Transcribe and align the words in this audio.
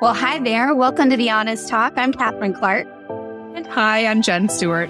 Well, 0.00 0.14
hi 0.14 0.38
there. 0.38 0.76
Welcome 0.76 1.10
to 1.10 1.16
the 1.16 1.28
Honest 1.28 1.68
Talk. 1.68 1.94
I'm 1.96 2.12
Catherine 2.12 2.54
Clark. 2.54 2.86
And 3.56 3.66
hi, 3.66 4.06
I'm 4.06 4.22
Jen 4.22 4.48
Stewart. 4.48 4.88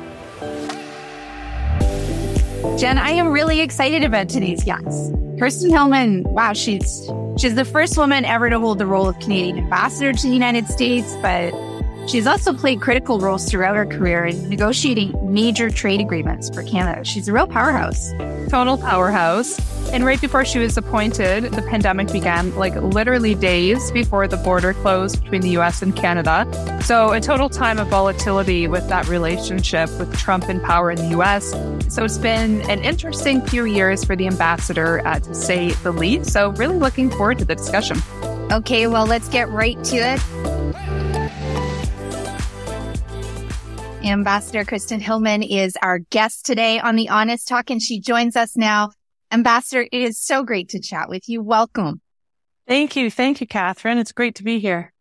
Jen, 2.79 2.99
I 2.99 3.13
am 3.13 3.29
really 3.29 3.61
excited 3.61 4.05
about 4.05 4.29
today's 4.29 4.63
guest. 4.65 5.15
Kirsten 5.39 5.71
Hillman, 5.71 6.25
wow, 6.25 6.53
she's 6.53 7.11
she's 7.39 7.55
the 7.55 7.65
first 7.65 7.97
woman 7.97 8.27
ever 8.27 8.51
to 8.51 8.61
hold 8.61 8.77
the 8.77 8.85
role 8.85 9.09
of 9.09 9.19
Canadian 9.19 9.57
ambassador 9.57 10.13
to 10.13 10.23
the 10.27 10.35
United 10.35 10.67
States, 10.67 11.17
but 11.23 11.55
she's 12.09 12.27
also 12.27 12.53
played 12.53 12.81
critical 12.81 13.21
roles 13.21 13.49
throughout 13.49 13.77
her 13.77 13.87
career 13.87 14.25
in 14.25 14.49
negotiating 14.49 15.15
major 15.33 15.71
trade 15.71 16.01
agreements 16.01 16.51
for 16.51 16.63
Canada. 16.63 17.05
She's 17.05 17.29
a 17.29 17.33
real 17.33 17.47
powerhouse. 17.47 18.13
Total 18.49 18.79
powerhouse. 18.79 19.59
And 19.91 20.05
right 20.05 20.21
before 20.21 20.45
she 20.45 20.59
was 20.59 20.77
appointed, 20.77 21.45
the 21.45 21.63
pandemic 21.63 22.13
began, 22.13 22.55
like 22.57 22.75
literally 22.77 23.35
days 23.35 23.91
before 23.91 24.29
the 24.29 24.37
border 24.39 24.75
closed 24.75 25.23
between 25.23 25.41
the 25.41 25.51
US 25.59 25.81
and 25.81 25.97
Canada. 25.97 26.47
So, 26.83 27.13
a 27.13 27.21
total 27.21 27.49
time 27.49 27.79
of 27.79 27.89
volatility 27.89 28.69
with 28.69 28.89
that 28.89 29.09
relationship 29.09 29.91
with 29.99 30.15
Trump 30.19 30.49
in 30.49 30.61
power 30.61 30.91
in 30.91 30.97
the 30.97 31.19
US. 31.19 31.51
So, 31.89 32.05
it's 32.05 32.19
been 32.19 32.61
an 32.71 32.81
interesting 32.81 33.41
few 33.47 33.65
years 33.65 34.05
for 34.05 34.15
the 34.15 34.27
ambassador, 34.27 35.07
uh, 35.07 35.21
to 35.21 35.35
say 35.35 35.71
the 35.71 35.93
least. 35.93 36.33
So, 36.33 36.51
really 36.53 36.77
looking 36.77 37.11
forward 37.11 37.39
to 37.39 37.47
the 37.47 37.55
discussion. 37.55 37.99
Okay, 38.53 38.87
well, 38.87 39.07
let's 39.07 39.29
get 39.29 39.49
right 39.51 39.83
to 39.85 39.97
it. 39.97 40.48
Ambassador 44.05 44.65
Kirsten 44.65 45.01
Hillman 45.01 45.43
is 45.43 45.77
our 45.83 45.99
guest 45.99 46.47
today 46.47 46.79
on 46.79 46.97
the 46.97 47.09
Honest 47.09 47.49
Talk, 47.49 47.69
and 47.71 47.83
she 47.83 48.01
joins 48.01 48.37
us 48.37 48.57
now. 48.57 48.91
Ambassador, 49.31 49.87
it 49.91 50.03
is 50.03 50.19
so 50.19 50.45
great 50.45 50.71
to 50.71 50.81
chat 50.81 51.09
with 51.09 51.29
you. 51.29 51.43
Welcome. 51.43 52.01
Thank 52.67 52.97
you. 52.97 53.11
Thank 53.11 53.41
you, 53.41 53.47
Catherine. 53.47 53.99
It's 53.99 54.13
great 54.13 54.37
to 54.37 54.45
be 54.45 54.61
here. 54.61 54.93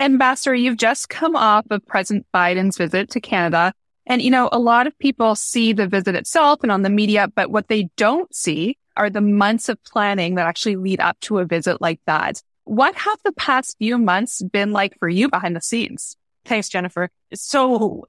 Ambassador, 0.00 0.54
you've 0.54 0.78
just 0.78 1.08
come 1.08 1.36
off 1.36 1.66
of 1.70 1.84
President 1.86 2.26
Biden's 2.34 2.78
visit 2.78 3.10
to 3.10 3.20
Canada. 3.20 3.72
And, 4.06 4.22
you 4.22 4.30
know, 4.30 4.48
a 4.50 4.58
lot 4.58 4.86
of 4.86 4.98
people 4.98 5.34
see 5.34 5.72
the 5.72 5.86
visit 5.86 6.14
itself 6.14 6.60
and 6.62 6.72
on 6.72 6.82
the 6.82 6.90
media, 6.90 7.28
but 7.34 7.50
what 7.50 7.68
they 7.68 7.88
don't 7.96 8.34
see 8.34 8.78
are 8.96 9.10
the 9.10 9.20
months 9.20 9.68
of 9.68 9.82
planning 9.84 10.36
that 10.36 10.46
actually 10.46 10.76
lead 10.76 11.00
up 11.00 11.18
to 11.20 11.38
a 11.38 11.44
visit 11.44 11.80
like 11.80 12.00
that. 12.06 12.42
What 12.64 12.94
have 12.94 13.18
the 13.24 13.32
past 13.32 13.76
few 13.78 13.98
months 13.98 14.42
been 14.42 14.72
like 14.72 14.98
for 14.98 15.08
you 15.08 15.28
behind 15.28 15.54
the 15.54 15.60
scenes? 15.60 16.16
Thanks, 16.46 16.68
Jennifer. 16.68 17.10
So 17.34 18.06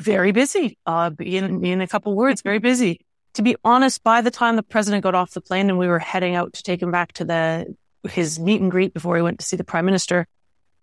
very 0.00 0.32
busy. 0.32 0.78
Uh, 0.86 1.10
in, 1.20 1.64
in 1.64 1.80
a 1.80 1.86
couple 1.86 2.14
words, 2.14 2.42
very 2.42 2.58
busy. 2.58 3.04
To 3.34 3.42
be 3.42 3.56
honest, 3.64 4.02
by 4.02 4.20
the 4.20 4.30
time 4.30 4.56
the 4.56 4.62
president 4.62 5.02
got 5.02 5.14
off 5.14 5.32
the 5.32 5.40
plane 5.40 5.68
and 5.68 5.78
we 5.78 5.88
were 5.88 5.98
heading 5.98 6.34
out 6.34 6.52
to 6.54 6.62
take 6.62 6.80
him 6.80 6.90
back 6.90 7.12
to 7.14 7.24
the, 7.24 7.74
his 8.08 8.38
meet 8.38 8.60
and 8.60 8.70
greet 8.70 8.94
before 8.94 9.16
he 9.16 9.22
went 9.22 9.40
to 9.40 9.44
see 9.44 9.56
the 9.56 9.64
prime 9.64 9.84
minister, 9.84 10.26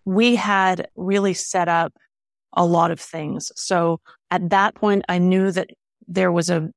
we 0.05 0.35
had 0.35 0.89
really 0.95 1.33
set 1.33 1.67
up 1.67 1.93
a 2.53 2.65
lot 2.65 2.91
of 2.91 2.99
things. 2.99 3.51
So 3.55 3.99
at 4.29 4.49
that 4.49 4.75
point, 4.75 5.05
I 5.07 5.17
knew 5.17 5.51
that 5.51 5.69
there 6.07 6.31
was 6.31 6.49
a 6.49 6.69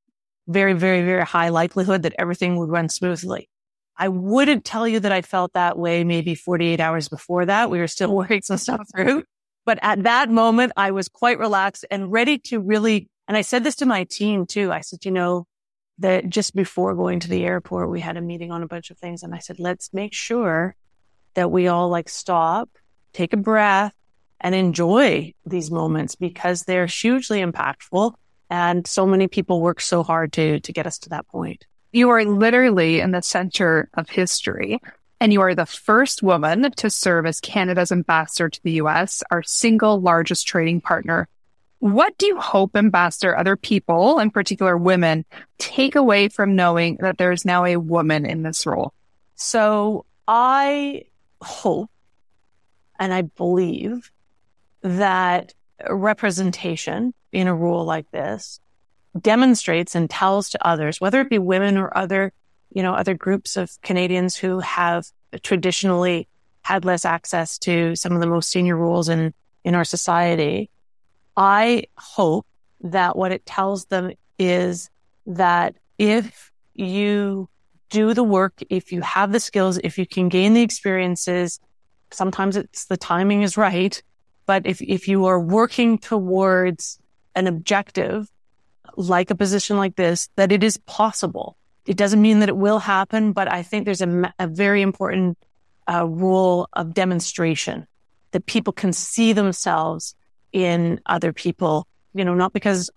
very, 0.47 0.75
very, 0.75 1.03
very 1.03 1.25
high 1.25 1.49
likelihood 1.49 2.03
that 2.03 2.15
everything 2.19 2.57
would 2.57 2.71
run 2.71 2.89
smoothly. 2.89 3.49
I 3.97 4.09
wouldn't 4.09 4.65
tell 4.65 4.87
you 4.87 5.01
that 5.01 5.13
I 5.13 5.23
felt 5.23 5.53
that 5.55 5.79
way 5.79 6.05
maybe 6.05 6.35
48 6.35 6.81
hours 6.81 7.09
before 7.09 7.47
that. 7.47 7.71
We 7.71 7.79
were 7.79 7.89
still 7.89 8.15
working 8.15 8.43
some 8.43 8.59
stuff 8.59 8.87
through. 8.95 9.25
But 9.65 9.79
at 9.83 10.03
that 10.03 10.31
moment, 10.31 10.73
I 10.77 10.91
was 10.91 11.09
quite 11.09 11.39
relaxed 11.39 11.85
and 11.91 12.13
ready 12.13 12.39
to 12.39 12.61
really, 12.61 13.09
and 13.27 13.37
I 13.37 13.43
said 13.43 13.65
this 13.65 13.77
to 13.77 13.87
my 13.87 14.05
team 14.05 14.47
too. 14.47 14.73
I 14.73 14.81
said, 14.81 15.05
you 15.05 15.11
know, 15.11 15.47
that 15.99 16.29
just 16.29 16.55
before 16.55 16.95
going 16.95 17.21
to 17.21 17.29
the 17.29 17.45
airport, 17.45 17.91
we 17.91 18.01
had 18.01 18.17
a 18.17 18.21
meeting 18.21 18.51
on 18.51 18.63
a 18.63 18.69
bunch 18.69 18.91
of 18.91 18.99
things. 18.99 19.23
And 19.23 19.35
I 19.35 19.39
said, 19.39 19.59
let's 19.59 19.93
make 19.95 20.13
sure 20.13 20.75
that 21.35 21.51
we 21.51 21.69
all 21.69 21.89
like 21.89 22.09
stop, 22.09 22.69
take 23.13 23.33
a 23.33 23.39
breath 23.39 23.95
and 24.41 24.55
enjoy 24.55 25.33
these 25.47 25.71
moments 25.71 26.17
because 26.17 26.63
they're 26.63 26.87
hugely 26.87 27.41
impactful. 27.41 28.15
And 28.51 28.87
so 28.87 29.07
many 29.07 29.29
people 29.29 29.61
work 29.61 29.81
so 29.81 30.03
hard 30.03 30.33
to, 30.35 30.61
to 30.61 30.73
get 30.73 30.87
us 30.87 30.99
to 31.01 31.09
that 31.11 31.27
point. 31.29 31.65
You 31.93 32.11
are 32.11 32.25
literally 32.25 33.01
in 33.01 33.13
the 33.13 33.23
center 33.23 33.89
of 33.95 34.09
history 34.09 34.81
and 35.25 35.33
you 35.33 35.41
are 35.41 35.55
the 35.55 35.65
first 35.65 36.23
woman 36.23 36.71
to 36.73 36.91
serve 36.91 37.25
as 37.25 37.41
Canada's 37.41 37.91
ambassador 37.91 38.51
to 38.51 38.63
the 38.63 38.73
US, 38.73 39.23
our 39.31 39.43
single 39.43 39.99
largest 39.99 40.47
trading 40.47 40.83
partner. 40.83 41.29
What 41.79 42.19
do 42.19 42.27
you 42.27 42.39
hope, 42.39 42.77
Ambassador, 42.77 43.35
other 43.35 43.57
people, 43.57 44.19
in 44.19 44.31
particular 44.31 44.77
women, 44.77 45.25
take 45.57 45.97
away 45.97 46.29
from 46.29 46.57
knowing 46.57 46.99
that 47.01 47.17
there 47.17 47.33
is 47.33 47.47
now 47.47 47.65
a 47.65 47.79
woman 47.79 48.27
in 48.27 48.43
this 48.43 48.67
role? 48.67 48.93
So 49.35 50.05
I 50.29 51.05
hope 51.41 51.91
and 52.99 53.11
I 53.11 53.23
believe 53.23 54.13
that 54.83 55.55
representation 55.89 57.15
in 57.33 57.47
a 57.47 57.55
role 57.55 57.87
like 57.87 58.11
this 58.11 58.61
demonstrates 59.19 59.95
and 59.95 60.11
tells 60.11 60.51
to 60.51 60.67
others, 60.69 61.01
whether 61.01 61.23
it 61.23 61.31
be 61.31 61.39
women 61.39 61.79
or 61.79 61.97
other 61.97 62.35
you 62.75 62.83
know, 62.83 62.93
other 62.93 63.15
groups 63.15 63.57
of 63.57 63.71
Canadians 63.83 64.37
who 64.37 64.59
have 64.59 65.07
traditionally 65.43 66.29
had 66.63 66.85
less 66.85 67.05
access 67.05 67.57
to 67.59 67.95
some 67.95 68.13
of 68.13 68.21
the 68.21 68.27
most 68.27 68.51
senior 68.51 68.77
roles 68.77 69.09
in, 69.09 69.33
in 69.65 69.75
our 69.75 69.85
society. 69.85 70.71
I 71.37 71.85
hope 71.97 72.47
that 72.81 73.17
what 73.17 73.33
it 73.33 73.47
tells 73.47 73.87
them 73.87 74.13
is 74.39 74.91
that 75.27 75.77
if 75.99 76.51
you 76.75 77.49
do 77.91 78.13
the 78.13 78.25
work, 78.25 78.61
if 78.69 78.91
you 78.91 79.01
have 79.03 79.31
the 79.31 79.41
skills, 79.41 79.79
if 79.85 79.97
you 79.97 80.07
can 80.07 80.29
gain 80.29 80.53
the 80.53 80.63
experiences, 80.63 81.61
sometimes 82.11 82.57
it's 82.57 82.87
the 82.87 82.97
timing 82.97 83.43
is 83.43 83.57
right. 83.57 84.03
But 84.47 84.67
if, 84.67 84.83
if 84.83 85.07
you 85.07 85.27
are 85.27 85.41
working 85.41 85.99
towards 85.99 86.99
an 87.37 87.47
objective, 87.47 88.29
like 88.97 89.31
a 89.31 89.35
position 89.35 89.77
like 89.77 89.95
this, 89.95 90.29
that 90.37 90.51
it 90.51 90.65
is 90.65 90.77
possible 90.77 91.57
it 91.87 91.97
doesn't 91.97 92.23
mean 92.23 92.41
that 92.41 92.49
it 92.49 92.57
will 92.57 92.79
happen, 92.79 93.33
but 93.33 93.51
I 93.51 93.63
think 93.63 93.85
there's 93.85 94.01
a, 94.01 94.33
a 94.39 94.47
very 94.47 94.83
important 94.83 95.39
uh, 95.91 96.07
rule 96.07 96.69
of 96.73 96.95
demonstration 96.95 97.87
that 98.31 98.47
people 98.47 98.73
can 98.73 98.93
see 98.93 99.33
themselves 99.33 100.15
in 100.53 101.01
other 101.07 101.33
people, 101.33 101.87
you 102.15 102.25
know, 102.25 102.35
not 102.35 102.53
because 102.53 102.91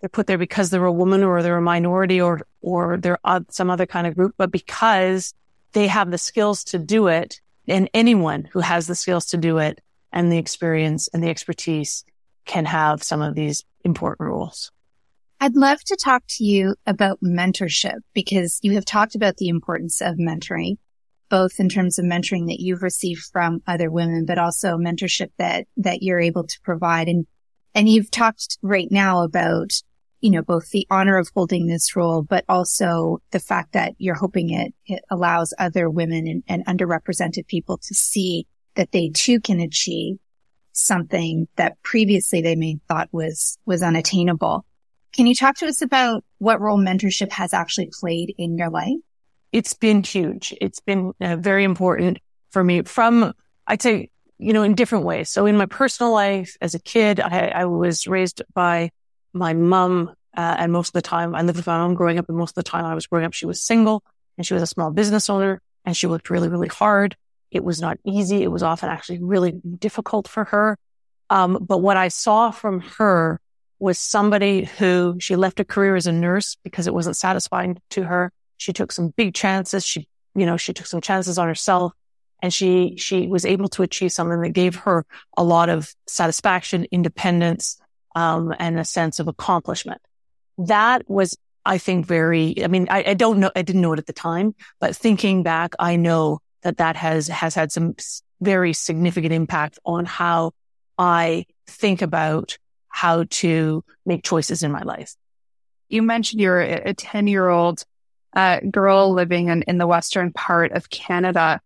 they're 0.00 0.08
put 0.08 0.26
there 0.26 0.38
because 0.38 0.70
they're 0.70 0.84
a 0.84 0.92
woman 0.92 1.22
or 1.22 1.42
they're 1.42 1.56
a 1.56 1.62
minority 1.62 2.20
or, 2.20 2.42
or 2.60 2.98
they're 2.98 3.18
some 3.48 3.70
other 3.70 3.86
kind 3.86 4.06
of 4.06 4.14
group, 4.14 4.34
but 4.36 4.50
because 4.50 5.32
they 5.72 5.86
have 5.86 6.10
the 6.10 6.18
skills 6.18 6.64
to 6.64 6.78
do 6.78 7.06
it 7.08 7.40
and 7.66 7.88
anyone 7.94 8.44
who 8.44 8.60
has 8.60 8.86
the 8.86 8.94
skills 8.94 9.26
to 9.26 9.36
do 9.36 9.58
it 9.58 9.80
and 10.12 10.30
the 10.30 10.38
experience 10.38 11.08
and 11.08 11.22
the 11.22 11.30
expertise 11.30 12.04
can 12.44 12.66
have 12.66 13.02
some 13.02 13.22
of 13.22 13.34
these 13.34 13.64
important 13.84 14.28
roles. 14.28 14.70
I'd 15.44 15.56
love 15.56 15.84
to 15.84 15.96
talk 16.02 16.22
to 16.26 16.44
you 16.44 16.74
about 16.86 17.20
mentorship 17.22 17.98
because 18.14 18.58
you 18.62 18.72
have 18.76 18.86
talked 18.86 19.14
about 19.14 19.36
the 19.36 19.48
importance 19.48 20.00
of 20.00 20.14
mentoring, 20.14 20.78
both 21.28 21.60
in 21.60 21.68
terms 21.68 21.98
of 21.98 22.06
mentoring 22.06 22.46
that 22.46 22.60
you've 22.60 22.82
received 22.82 23.24
from 23.30 23.60
other 23.66 23.90
women, 23.90 24.24
but 24.24 24.38
also 24.38 24.78
mentorship 24.78 25.28
that, 25.36 25.66
that 25.76 26.02
you're 26.02 26.18
able 26.18 26.46
to 26.46 26.60
provide. 26.62 27.08
And, 27.08 27.26
and 27.74 27.90
you've 27.90 28.10
talked 28.10 28.56
right 28.62 28.88
now 28.90 29.22
about, 29.22 29.70
you 30.22 30.30
know, 30.30 30.40
both 30.40 30.70
the 30.70 30.86
honor 30.88 31.18
of 31.18 31.28
holding 31.34 31.66
this 31.66 31.94
role, 31.94 32.22
but 32.22 32.46
also 32.48 33.18
the 33.30 33.38
fact 33.38 33.74
that 33.74 33.92
you're 33.98 34.14
hoping 34.14 34.48
it, 34.48 34.72
it 34.86 35.04
allows 35.10 35.52
other 35.58 35.90
women 35.90 36.26
and, 36.26 36.42
and 36.48 36.64
underrepresented 36.64 37.46
people 37.48 37.76
to 37.76 37.92
see 37.92 38.46
that 38.76 38.92
they 38.92 39.10
too 39.10 39.40
can 39.40 39.60
achieve 39.60 40.16
something 40.72 41.48
that 41.56 41.82
previously 41.82 42.40
they 42.40 42.56
may 42.56 42.78
thought 42.88 43.10
was, 43.12 43.58
was 43.66 43.82
unattainable. 43.82 44.64
Can 45.14 45.26
you 45.26 45.34
talk 45.34 45.56
to 45.58 45.66
us 45.66 45.80
about 45.80 46.24
what 46.38 46.60
role 46.60 46.78
mentorship 46.78 47.30
has 47.30 47.54
actually 47.54 47.88
played 48.00 48.34
in 48.36 48.58
your 48.58 48.68
life? 48.68 48.96
It's 49.52 49.72
been 49.72 50.02
huge. 50.02 50.52
It's 50.60 50.80
been 50.80 51.12
uh, 51.20 51.36
very 51.36 51.62
important 51.62 52.18
for 52.50 52.64
me 52.64 52.82
from, 52.82 53.32
I'd 53.68 53.80
say, 53.80 54.10
you 54.38 54.52
know, 54.52 54.64
in 54.64 54.74
different 54.74 55.04
ways. 55.04 55.30
So 55.30 55.46
in 55.46 55.56
my 55.56 55.66
personal 55.66 56.12
life 56.12 56.56
as 56.60 56.74
a 56.74 56.80
kid, 56.80 57.20
I, 57.20 57.46
I 57.46 57.64
was 57.66 58.08
raised 58.08 58.42
by 58.54 58.90
my 59.32 59.54
mom. 59.54 60.12
Uh, 60.36 60.56
and 60.58 60.72
most 60.72 60.88
of 60.88 60.94
the 60.94 61.02
time 61.02 61.36
I 61.36 61.42
lived 61.42 61.58
with 61.58 61.68
my 61.68 61.78
mom 61.78 61.94
growing 61.94 62.18
up. 62.18 62.28
And 62.28 62.36
most 62.36 62.50
of 62.50 62.64
the 62.64 62.68
time 62.68 62.84
I 62.84 62.96
was 62.96 63.06
growing 63.06 63.24
up, 63.24 63.34
she 63.34 63.46
was 63.46 63.62
single 63.62 64.02
and 64.36 64.44
she 64.44 64.54
was 64.54 64.64
a 64.64 64.66
small 64.66 64.90
business 64.90 65.30
owner 65.30 65.62
and 65.84 65.96
she 65.96 66.08
worked 66.08 66.28
really, 66.28 66.48
really 66.48 66.66
hard. 66.66 67.16
It 67.52 67.62
was 67.62 67.80
not 67.80 67.98
easy. 68.04 68.42
It 68.42 68.50
was 68.50 68.64
often 68.64 68.90
actually 68.90 69.22
really 69.22 69.52
difficult 69.78 70.26
for 70.26 70.42
her. 70.46 70.76
Um, 71.30 71.58
but 71.60 71.78
what 71.78 71.96
I 71.96 72.08
saw 72.08 72.50
from 72.50 72.80
her 72.98 73.40
was 73.78 73.98
somebody 73.98 74.64
who 74.64 75.16
she 75.18 75.36
left 75.36 75.60
a 75.60 75.64
career 75.64 75.96
as 75.96 76.06
a 76.06 76.12
nurse 76.12 76.56
because 76.64 76.86
it 76.86 76.94
wasn't 76.94 77.16
satisfying 77.16 77.78
to 77.90 78.04
her. 78.04 78.32
She 78.56 78.72
took 78.72 78.92
some 78.92 79.08
big 79.08 79.34
chances. 79.34 79.84
She, 79.84 80.08
you 80.34 80.46
know, 80.46 80.56
she 80.56 80.72
took 80.72 80.86
some 80.86 81.00
chances 81.00 81.38
on 81.38 81.48
herself 81.48 81.92
and 82.42 82.52
she, 82.52 82.96
she 82.96 83.26
was 83.26 83.44
able 83.44 83.68
to 83.68 83.82
achieve 83.82 84.12
something 84.12 84.40
that 84.42 84.50
gave 84.50 84.76
her 84.76 85.04
a 85.36 85.42
lot 85.42 85.68
of 85.68 85.94
satisfaction, 86.06 86.86
independence, 86.90 87.78
um, 88.14 88.54
and 88.58 88.78
a 88.78 88.84
sense 88.84 89.18
of 89.18 89.28
accomplishment. 89.28 90.00
That 90.58 91.08
was, 91.08 91.36
I 91.64 91.78
think, 91.78 92.06
very, 92.06 92.62
I 92.62 92.68
mean, 92.68 92.86
I, 92.90 93.04
I 93.08 93.14
don't 93.14 93.40
know, 93.40 93.50
I 93.56 93.62
didn't 93.62 93.80
know 93.82 93.92
it 93.92 93.98
at 93.98 94.06
the 94.06 94.12
time, 94.12 94.54
but 94.78 94.94
thinking 94.94 95.42
back, 95.42 95.74
I 95.78 95.96
know 95.96 96.40
that 96.62 96.78
that 96.78 96.96
has, 96.96 97.28
has 97.28 97.54
had 97.54 97.72
some 97.72 97.96
very 98.40 98.72
significant 98.72 99.32
impact 99.32 99.78
on 99.84 100.04
how 100.04 100.52
I 100.96 101.46
think 101.66 102.02
about 102.02 102.58
how 102.94 103.24
to 103.28 103.82
make 104.06 104.22
choices 104.22 104.62
in 104.62 104.70
my 104.70 104.82
life. 104.82 105.16
You 105.88 106.00
mentioned 106.00 106.40
you're 106.40 106.60
a 106.60 106.94
10 106.94 107.26
year 107.26 107.48
old 107.48 107.82
uh, 108.36 108.60
girl 108.70 109.12
living 109.12 109.48
in, 109.48 109.62
in 109.62 109.78
the 109.78 109.86
western 109.88 110.32
part 110.32 110.70
of 110.70 110.88
Canada. 110.90 111.60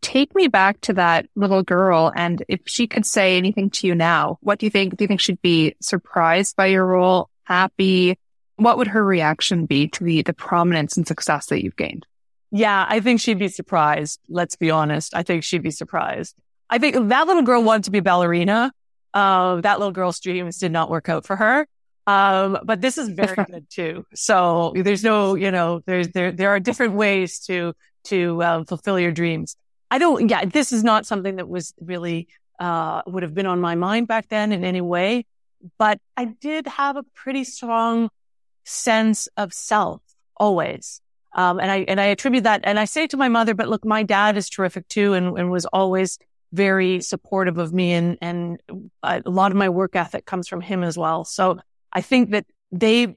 Take 0.00 0.34
me 0.34 0.48
back 0.48 0.80
to 0.80 0.94
that 0.94 1.26
little 1.36 1.62
girl. 1.62 2.12
And 2.16 2.44
if 2.48 2.62
she 2.64 2.88
could 2.88 3.06
say 3.06 3.36
anything 3.36 3.70
to 3.70 3.86
you 3.86 3.94
now, 3.94 4.38
what 4.40 4.58
do 4.58 4.66
you 4.66 4.70
think? 4.70 4.96
Do 4.96 5.04
you 5.04 5.06
think 5.06 5.20
she'd 5.20 5.40
be 5.40 5.76
surprised 5.80 6.56
by 6.56 6.66
your 6.66 6.84
role? 6.84 7.30
Happy? 7.44 8.18
What 8.56 8.76
would 8.78 8.88
her 8.88 9.04
reaction 9.04 9.66
be 9.66 9.86
to 9.86 10.02
the, 10.02 10.22
the 10.22 10.32
prominence 10.32 10.96
and 10.96 11.06
success 11.06 11.46
that 11.46 11.62
you've 11.62 11.76
gained? 11.76 12.06
Yeah, 12.50 12.84
I 12.88 12.98
think 12.98 13.20
she'd 13.20 13.38
be 13.38 13.46
surprised. 13.46 14.18
Let's 14.28 14.56
be 14.56 14.72
honest. 14.72 15.14
I 15.14 15.22
think 15.22 15.44
she'd 15.44 15.62
be 15.62 15.70
surprised. 15.70 16.34
I 16.68 16.78
think 16.78 16.96
that 17.08 17.26
little 17.28 17.44
girl 17.44 17.62
wanted 17.62 17.84
to 17.84 17.92
be 17.92 17.98
a 17.98 18.02
ballerina. 18.02 18.72
Uh, 19.14 19.60
that 19.60 19.78
little 19.78 19.92
girl's 19.92 20.20
dreams 20.20 20.58
did 20.58 20.72
not 20.72 20.90
work 20.90 21.08
out 21.08 21.26
for 21.26 21.36
her. 21.36 21.66
Um, 22.06 22.58
but 22.64 22.80
this 22.80 22.98
is 22.98 23.08
very 23.08 23.44
good 23.50 23.68
too. 23.70 24.06
So 24.14 24.72
there's 24.76 25.04
no, 25.04 25.34
you 25.34 25.50
know, 25.50 25.82
there's, 25.86 26.08
there, 26.08 26.32
there 26.32 26.50
are 26.50 26.60
different 26.60 26.94
ways 26.94 27.40
to, 27.46 27.74
to, 28.04 28.42
um, 28.42 28.64
fulfill 28.64 28.98
your 28.98 29.12
dreams. 29.12 29.56
I 29.90 29.98
don't, 29.98 30.28
yeah, 30.28 30.44
this 30.44 30.72
is 30.72 30.82
not 30.82 31.06
something 31.06 31.36
that 31.36 31.48
was 31.48 31.74
really, 31.80 32.28
uh, 32.58 33.02
would 33.06 33.22
have 33.22 33.34
been 33.34 33.46
on 33.46 33.60
my 33.60 33.74
mind 33.74 34.08
back 34.08 34.28
then 34.28 34.52
in 34.52 34.64
any 34.64 34.80
way, 34.80 35.26
but 35.78 36.00
I 36.16 36.24
did 36.24 36.66
have 36.66 36.96
a 36.96 37.02
pretty 37.14 37.44
strong 37.44 38.08
sense 38.64 39.28
of 39.36 39.52
self 39.52 40.02
always. 40.36 41.00
Um, 41.34 41.60
and 41.60 41.70
I, 41.70 41.78
and 41.88 42.00
I 42.00 42.06
attribute 42.06 42.44
that, 42.44 42.62
and 42.64 42.78
I 42.78 42.84
say 42.84 43.06
to 43.06 43.16
my 43.16 43.28
mother, 43.28 43.54
but 43.54 43.68
look, 43.68 43.84
my 43.84 44.02
dad 44.02 44.36
is 44.36 44.50
terrific 44.50 44.88
too 44.88 45.14
and, 45.14 45.38
and 45.38 45.50
was 45.50 45.66
always 45.66 46.18
very 46.52 47.00
supportive 47.00 47.58
of 47.58 47.72
me 47.72 47.92
and, 47.92 48.18
and 48.20 48.60
a 49.02 49.22
lot 49.24 49.50
of 49.50 49.56
my 49.56 49.68
work 49.68 49.96
ethic 49.96 50.26
comes 50.26 50.48
from 50.48 50.60
him 50.60 50.82
as 50.84 50.98
well. 50.98 51.24
So 51.24 51.58
I 51.92 52.02
think 52.02 52.30
that 52.30 52.46
they 52.70 53.16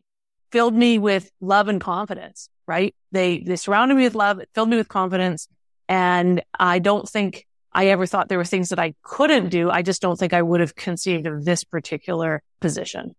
filled 0.52 0.74
me 0.74 0.98
with 0.98 1.30
love 1.42 1.68
and 1.68 1.82
confidence, 1.82 2.50
right? 2.68 2.96
They, 3.12 3.40
they 3.40 3.58
surrounded 3.58 3.96
me 3.96 4.04
with 4.04 4.16
love, 4.16 4.40
filled 4.54 4.70
me 4.70 4.78
with 4.78 4.88
confidence. 4.88 5.48
And 5.90 6.42
I 6.58 6.80
don't 6.80 7.08
think 7.08 7.46
I 7.74 7.88
ever 7.88 8.06
thought 8.06 8.30
there 8.30 8.38
were 8.38 8.46
things 8.46 8.70
that 8.70 8.80
I 8.80 8.96
couldn't 9.04 9.50
do. 9.50 9.70
I 9.70 9.82
just 9.82 10.02
don't 10.02 10.18
think 10.18 10.32
I 10.32 10.42
would 10.42 10.62
have 10.62 10.76
conceived 10.76 11.28
of 11.28 11.44
this 11.44 11.66
particular 11.66 12.42
position. 12.62 13.16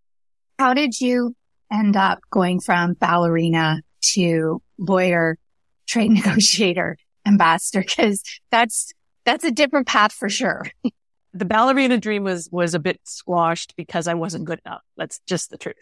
How 0.59 0.73
did 0.73 0.99
you 0.99 1.37
end 1.71 1.95
up 1.95 2.21
going 2.31 2.61
from 2.61 2.95
ballerina 2.95 3.83
to 4.15 4.63
lawyer, 4.79 5.37
trade 5.87 6.11
negotiator, 6.13 6.97
ambassador? 7.27 7.85
Cause 7.87 8.23
that's, 8.51 8.93
that's 9.27 9.45
a 9.45 9.51
different 9.51 9.87
path 9.87 10.13
for 10.13 10.31
sure. 10.31 10.67
the 11.35 11.45
ballerina 11.45 11.99
dream 11.99 12.25
was, 12.25 12.49
was 12.51 12.75
a 12.75 12.79
bit 12.79 13.01
squashed 13.05 13.75
because 13.77 14.09
I 14.09 14.15
wasn't 14.15 14.47
good 14.47 14.61
enough. 14.65 14.83
That's 14.97 15.21
just 15.27 15.51
the 15.51 15.59
truth. 15.59 15.75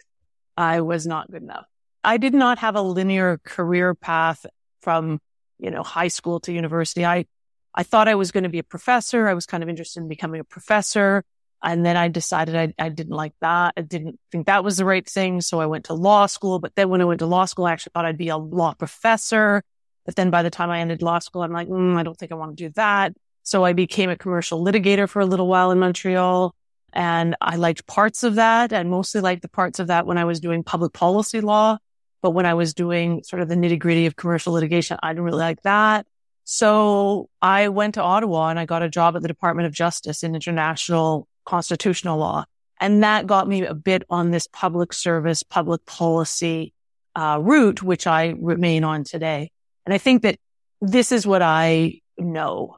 I 0.57 0.81
was 0.81 1.07
not 1.07 1.31
good 1.31 1.43
enough. 1.43 1.65
I 2.03 2.17
did 2.17 2.33
not 2.33 2.59
have 2.59 2.75
a 2.75 2.81
linear 2.81 3.39
career 3.43 3.95
path 3.95 4.45
from, 4.81 5.19
you 5.59 5.71
know, 5.71 5.83
high 5.83 6.09
school 6.09 6.39
to 6.41 6.51
university. 6.51 7.05
I, 7.05 7.25
I 7.73 7.83
thought 7.83 8.07
I 8.07 8.15
was 8.15 8.31
going 8.31 8.43
to 8.43 8.49
be 8.49 8.59
a 8.59 8.63
professor. 8.63 9.27
I 9.27 9.33
was 9.33 9.45
kind 9.45 9.63
of 9.63 9.69
interested 9.69 10.01
in 10.01 10.09
becoming 10.09 10.41
a 10.41 10.45
professor. 10.45 11.23
And 11.63 11.85
then 11.85 11.97
I 11.97 12.09
decided 12.09 12.55
I, 12.55 12.73
I 12.77 12.89
didn't 12.89 13.15
like 13.15 13.33
that. 13.41 13.73
I 13.77 13.81
didn't 13.81 14.19
think 14.31 14.47
that 14.47 14.63
was 14.63 14.77
the 14.77 14.85
right 14.85 15.07
thing. 15.07 15.41
So 15.41 15.59
I 15.59 15.65
went 15.65 15.85
to 15.85 15.93
law 15.93 16.25
school. 16.27 16.59
But 16.59 16.75
then 16.75 16.89
when 16.89 17.01
I 17.01 17.05
went 17.05 17.19
to 17.19 17.25
law 17.25 17.45
school, 17.45 17.65
I 17.65 17.71
actually 17.71 17.91
thought 17.93 18.05
I'd 18.05 18.17
be 18.17 18.29
a 18.29 18.37
law 18.37 18.73
professor. 18.73 19.63
But 20.05 20.15
then 20.15 20.29
by 20.29 20.43
the 20.43 20.51
time 20.51 20.69
I 20.69 20.79
ended 20.81 21.01
law 21.01 21.19
school, 21.19 21.41
I'm 21.41 21.51
like, 21.51 21.67
mm, 21.67 21.97
I 21.97 22.03
don't 22.03 22.15
think 22.15 22.31
I 22.31 22.35
want 22.35 22.55
to 22.55 22.67
do 22.67 22.73
that. 22.75 23.13
So 23.45 23.63
I 23.63 23.73
became 23.73 24.09
a 24.09 24.17
commercial 24.17 24.63
litigator 24.65 25.07
for 25.07 25.19
a 25.19 25.25
little 25.25 25.47
while 25.47 25.69
in 25.69 25.77
Montreal. 25.77 26.53
And 26.91 27.35
I 27.39 27.57
liked 27.57 27.85
parts 27.85 28.23
of 28.23 28.35
that 28.35 28.73
and 28.73 28.89
mostly 28.89 29.21
liked 29.21 29.43
the 29.43 29.49
parts 29.49 29.79
of 29.79 29.87
that 29.87 30.07
when 30.07 30.17
I 30.17 30.25
was 30.25 30.39
doing 30.39 30.63
public 30.63 30.93
policy 30.93 31.41
law. 31.41 31.77
But 32.23 32.31
when 32.31 32.47
I 32.47 32.55
was 32.55 32.73
doing 32.73 33.23
sort 33.23 33.43
of 33.43 33.47
the 33.47 33.55
nitty 33.55 33.77
gritty 33.77 34.07
of 34.07 34.15
commercial 34.15 34.53
litigation, 34.53 34.97
I 35.03 35.09
didn't 35.09 35.25
really 35.25 35.37
like 35.37 35.61
that. 35.61 36.07
So 36.43 37.29
I 37.39 37.69
went 37.69 37.95
to 37.95 38.01
Ottawa 38.01 38.49
and 38.49 38.57
I 38.57 38.65
got 38.65 38.81
a 38.81 38.89
job 38.89 39.15
at 39.15 39.21
the 39.21 39.27
Department 39.27 39.67
of 39.67 39.73
Justice 39.73 40.23
in 40.23 40.33
international 40.33 41.27
constitutional 41.45 42.17
law. 42.17 42.45
And 42.81 43.03
that 43.03 43.27
got 43.27 43.47
me 43.47 43.63
a 43.63 43.75
bit 43.75 44.03
on 44.09 44.31
this 44.31 44.47
public 44.47 44.91
service, 44.91 45.43
public 45.43 45.85
policy 45.85 46.73
uh, 47.15 47.37
route, 47.39 47.83
which 47.83 48.07
I 48.07 48.33
remain 48.39 48.83
on 48.83 49.03
today. 49.03 49.51
And 49.85 49.93
I 49.93 49.99
think 49.99 50.23
that 50.23 50.39
this 50.81 51.11
is 51.11 51.27
what 51.27 51.43
I 51.43 52.01
know 52.17 52.77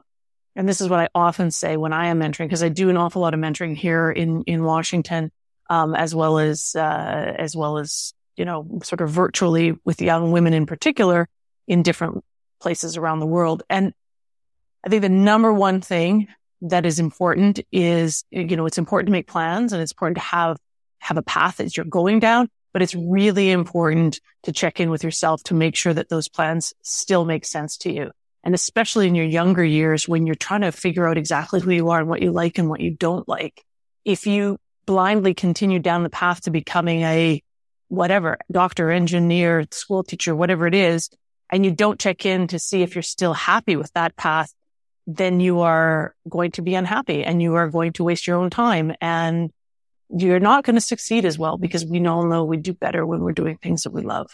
and 0.58 0.68
this 0.68 0.80
is 0.80 0.88
what 0.88 0.98
I 0.98 1.08
often 1.14 1.52
say 1.52 1.76
when 1.76 1.92
I 1.92 2.08
am 2.08 2.18
mentoring, 2.18 2.46
because 2.46 2.64
I 2.64 2.68
do 2.68 2.90
an 2.90 2.96
awful 2.96 3.22
lot 3.22 3.32
of 3.32 3.38
mentoring 3.38 3.76
here 3.76 4.10
in, 4.10 4.42
in 4.42 4.64
Washington, 4.64 5.30
um, 5.70 5.94
as 5.94 6.16
well 6.16 6.40
as, 6.40 6.74
uh, 6.74 7.34
as 7.38 7.54
well 7.54 7.78
as, 7.78 8.12
you 8.36 8.44
know, 8.44 8.80
sort 8.82 9.00
of 9.00 9.08
virtually 9.08 9.78
with 9.84 10.02
young 10.02 10.32
women 10.32 10.54
in 10.54 10.66
particular 10.66 11.28
in 11.68 11.84
different 11.84 12.24
places 12.60 12.96
around 12.96 13.20
the 13.20 13.26
world. 13.26 13.62
And 13.70 13.94
I 14.84 14.88
think 14.88 15.02
the 15.02 15.08
number 15.08 15.52
one 15.52 15.80
thing 15.80 16.26
that 16.62 16.84
is 16.84 16.98
important 16.98 17.60
is, 17.70 18.24
you 18.32 18.56
know, 18.56 18.66
it's 18.66 18.78
important 18.78 19.06
to 19.06 19.12
make 19.12 19.28
plans 19.28 19.72
and 19.72 19.80
it's 19.80 19.92
important 19.92 20.16
to 20.16 20.24
have, 20.24 20.58
have 20.98 21.18
a 21.18 21.22
path 21.22 21.58
that 21.58 21.76
you're 21.76 21.86
going 21.86 22.18
down, 22.18 22.48
but 22.72 22.82
it's 22.82 22.96
really 22.96 23.52
important 23.52 24.20
to 24.42 24.50
check 24.50 24.80
in 24.80 24.90
with 24.90 25.04
yourself 25.04 25.40
to 25.44 25.54
make 25.54 25.76
sure 25.76 25.94
that 25.94 26.08
those 26.08 26.28
plans 26.28 26.74
still 26.82 27.24
make 27.24 27.44
sense 27.44 27.76
to 27.76 27.92
you. 27.92 28.10
And 28.44 28.54
especially 28.54 29.08
in 29.08 29.14
your 29.14 29.26
younger 29.26 29.64
years 29.64 30.08
when 30.08 30.26
you're 30.26 30.34
trying 30.34 30.60
to 30.62 30.72
figure 30.72 31.08
out 31.08 31.18
exactly 31.18 31.60
who 31.60 31.70
you 31.70 31.90
are 31.90 32.00
and 32.00 32.08
what 32.08 32.22
you 32.22 32.30
like 32.30 32.58
and 32.58 32.68
what 32.68 32.80
you 32.80 32.92
don't 32.92 33.28
like. 33.28 33.64
If 34.04 34.26
you 34.26 34.58
blindly 34.86 35.34
continue 35.34 35.78
down 35.78 36.02
the 36.02 36.10
path 36.10 36.42
to 36.42 36.50
becoming 36.50 37.02
a 37.02 37.42
whatever 37.88 38.38
doctor, 38.50 38.90
engineer, 38.90 39.66
school 39.70 40.02
teacher, 40.02 40.34
whatever 40.34 40.66
it 40.66 40.74
is, 40.74 41.10
and 41.50 41.64
you 41.64 41.72
don't 41.72 41.98
check 41.98 42.24
in 42.24 42.46
to 42.48 42.58
see 42.58 42.82
if 42.82 42.94
you're 42.94 43.02
still 43.02 43.34
happy 43.34 43.76
with 43.76 43.92
that 43.92 44.16
path, 44.16 44.52
then 45.06 45.40
you 45.40 45.60
are 45.60 46.14
going 46.28 46.50
to 46.52 46.62
be 46.62 46.74
unhappy 46.74 47.24
and 47.24 47.40
you 47.40 47.54
are 47.54 47.68
going 47.68 47.92
to 47.94 48.04
waste 48.04 48.26
your 48.26 48.36
own 48.36 48.50
time 48.50 48.94
and 49.00 49.50
you're 50.10 50.40
not 50.40 50.64
going 50.64 50.76
to 50.76 50.80
succeed 50.80 51.24
as 51.24 51.38
well 51.38 51.56
because 51.56 51.84
we 51.84 52.06
all 52.06 52.24
know 52.24 52.44
we 52.44 52.56
do 52.56 52.72
better 52.72 53.04
when 53.04 53.20
we're 53.20 53.32
doing 53.32 53.56
things 53.56 53.82
that 53.82 53.92
we 53.92 54.02
love. 54.02 54.30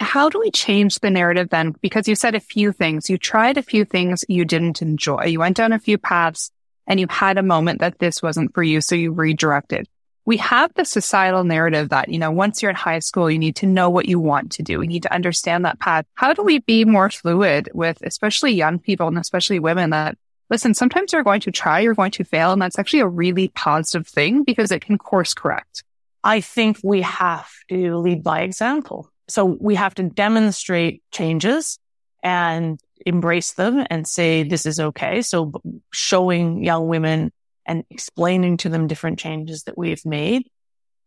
How 0.00 0.30
do 0.30 0.40
we 0.40 0.50
change 0.50 0.98
the 0.98 1.10
narrative 1.10 1.50
then? 1.50 1.74
Because 1.80 2.08
you 2.08 2.14
said 2.14 2.34
a 2.34 2.40
few 2.40 2.72
things. 2.72 3.10
You 3.10 3.18
tried 3.18 3.58
a 3.58 3.62
few 3.62 3.84
things 3.84 4.24
you 4.28 4.44
didn't 4.44 4.80
enjoy. 4.82 5.26
You 5.26 5.40
went 5.40 5.56
down 5.56 5.72
a 5.72 5.78
few 5.78 5.98
paths 5.98 6.50
and 6.86 6.98
you 6.98 7.06
had 7.08 7.38
a 7.38 7.42
moment 7.42 7.80
that 7.80 7.98
this 7.98 8.22
wasn't 8.22 8.54
for 8.54 8.62
you. 8.62 8.80
So 8.80 8.94
you 8.94 9.12
redirected. 9.12 9.86
We 10.24 10.38
have 10.38 10.72
the 10.74 10.84
societal 10.84 11.44
narrative 11.44 11.90
that, 11.90 12.08
you 12.08 12.18
know, 12.18 12.30
once 12.30 12.62
you're 12.62 12.70
in 12.70 12.76
high 12.76 12.98
school, 13.00 13.30
you 13.30 13.38
need 13.38 13.56
to 13.56 13.66
know 13.66 13.90
what 13.90 14.06
you 14.06 14.18
want 14.18 14.52
to 14.52 14.62
do. 14.62 14.80
You 14.80 14.86
need 14.86 15.02
to 15.02 15.12
understand 15.12 15.64
that 15.64 15.80
path. 15.80 16.06
How 16.14 16.32
do 16.32 16.42
we 16.42 16.60
be 16.60 16.84
more 16.84 17.10
fluid 17.10 17.70
with 17.74 17.98
especially 18.02 18.52
young 18.52 18.78
people 18.78 19.08
and 19.08 19.18
especially 19.18 19.58
women 19.58 19.90
that 19.90 20.16
listen, 20.50 20.74
sometimes 20.74 21.12
you're 21.12 21.22
going 21.22 21.40
to 21.42 21.52
try, 21.52 21.80
you're 21.80 21.94
going 21.94 22.10
to 22.10 22.24
fail. 22.24 22.52
And 22.52 22.60
that's 22.60 22.78
actually 22.78 23.00
a 23.00 23.08
really 23.08 23.48
positive 23.48 24.06
thing 24.06 24.42
because 24.42 24.72
it 24.72 24.80
can 24.82 24.98
course 24.98 25.32
correct. 25.32 25.84
I 26.22 26.40
think 26.40 26.78
we 26.82 27.02
have 27.02 27.48
to 27.68 27.96
lead 27.96 28.22
by 28.22 28.40
example. 28.40 29.10
So 29.30 29.44
we 29.44 29.76
have 29.76 29.94
to 29.94 30.02
demonstrate 30.02 31.02
changes 31.12 31.78
and 32.22 32.80
embrace 33.06 33.52
them 33.52 33.86
and 33.88 34.06
say, 34.06 34.42
this 34.42 34.66
is 34.66 34.80
okay. 34.80 35.22
So 35.22 35.52
showing 35.92 36.62
young 36.64 36.88
women 36.88 37.32
and 37.64 37.84
explaining 37.90 38.58
to 38.58 38.68
them 38.68 38.88
different 38.88 39.18
changes 39.18 39.64
that 39.64 39.78
we've 39.78 40.04
made. 40.04 40.48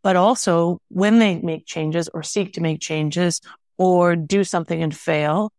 But 0.01 0.15
also 0.15 0.79
when 0.89 1.19
they 1.19 1.39
make 1.39 1.65
changes 1.65 2.09
or 2.13 2.23
seek 2.23 2.53
to 2.53 2.61
make 2.61 2.79
changes 2.79 3.41
or 3.77 4.15
do 4.15 4.43
something 4.43 4.81
and 4.81 4.95
fail, 4.95 5.51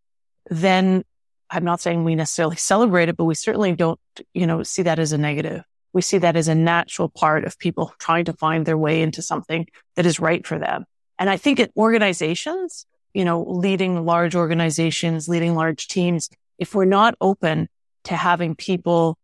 then 0.51 1.05
I'm 1.51 1.65
not 1.65 1.81
saying 1.81 2.05
we 2.05 2.15
necessarily 2.15 2.57
celebrate 2.73 3.09
it, 3.09 3.17
but 3.17 3.25
we 3.25 3.35
certainly 3.35 3.75
don't, 3.75 4.01
you 4.33 4.47
know, 4.47 4.63
see 4.63 4.83
that 4.83 4.99
as 4.99 5.13
a 5.13 5.19
negative. 5.19 5.63
We 5.93 6.03
see 6.03 6.19
that 6.19 6.37
as 6.37 6.49
a 6.49 6.55
natural 6.55 7.09
part 7.09 7.45
of 7.45 7.59
people 7.59 7.93
trying 7.99 8.25
to 8.27 8.33
find 8.33 8.67
their 8.67 8.79
way 8.79 9.03
into 9.03 9.23
something 9.23 9.67
that 9.97 10.07
is 10.07 10.19
right 10.19 10.47
for 10.47 10.59
them. 10.59 10.85
And 11.19 11.31
I 11.31 11.37
think 11.37 11.61
at 11.61 11.71
organizations, 11.77 12.87
you 13.13 13.25
know, 13.25 13.43
leading 13.43 14.05
large 14.05 14.35
organizations, 14.35 15.29
leading 15.29 15.55
large 15.55 15.87
teams, 15.89 16.29
if 16.59 16.75
we're 16.75 16.85
not 16.85 17.15
open 17.21 17.69
to 18.05 18.17
having 18.17 18.55
people 18.55 19.17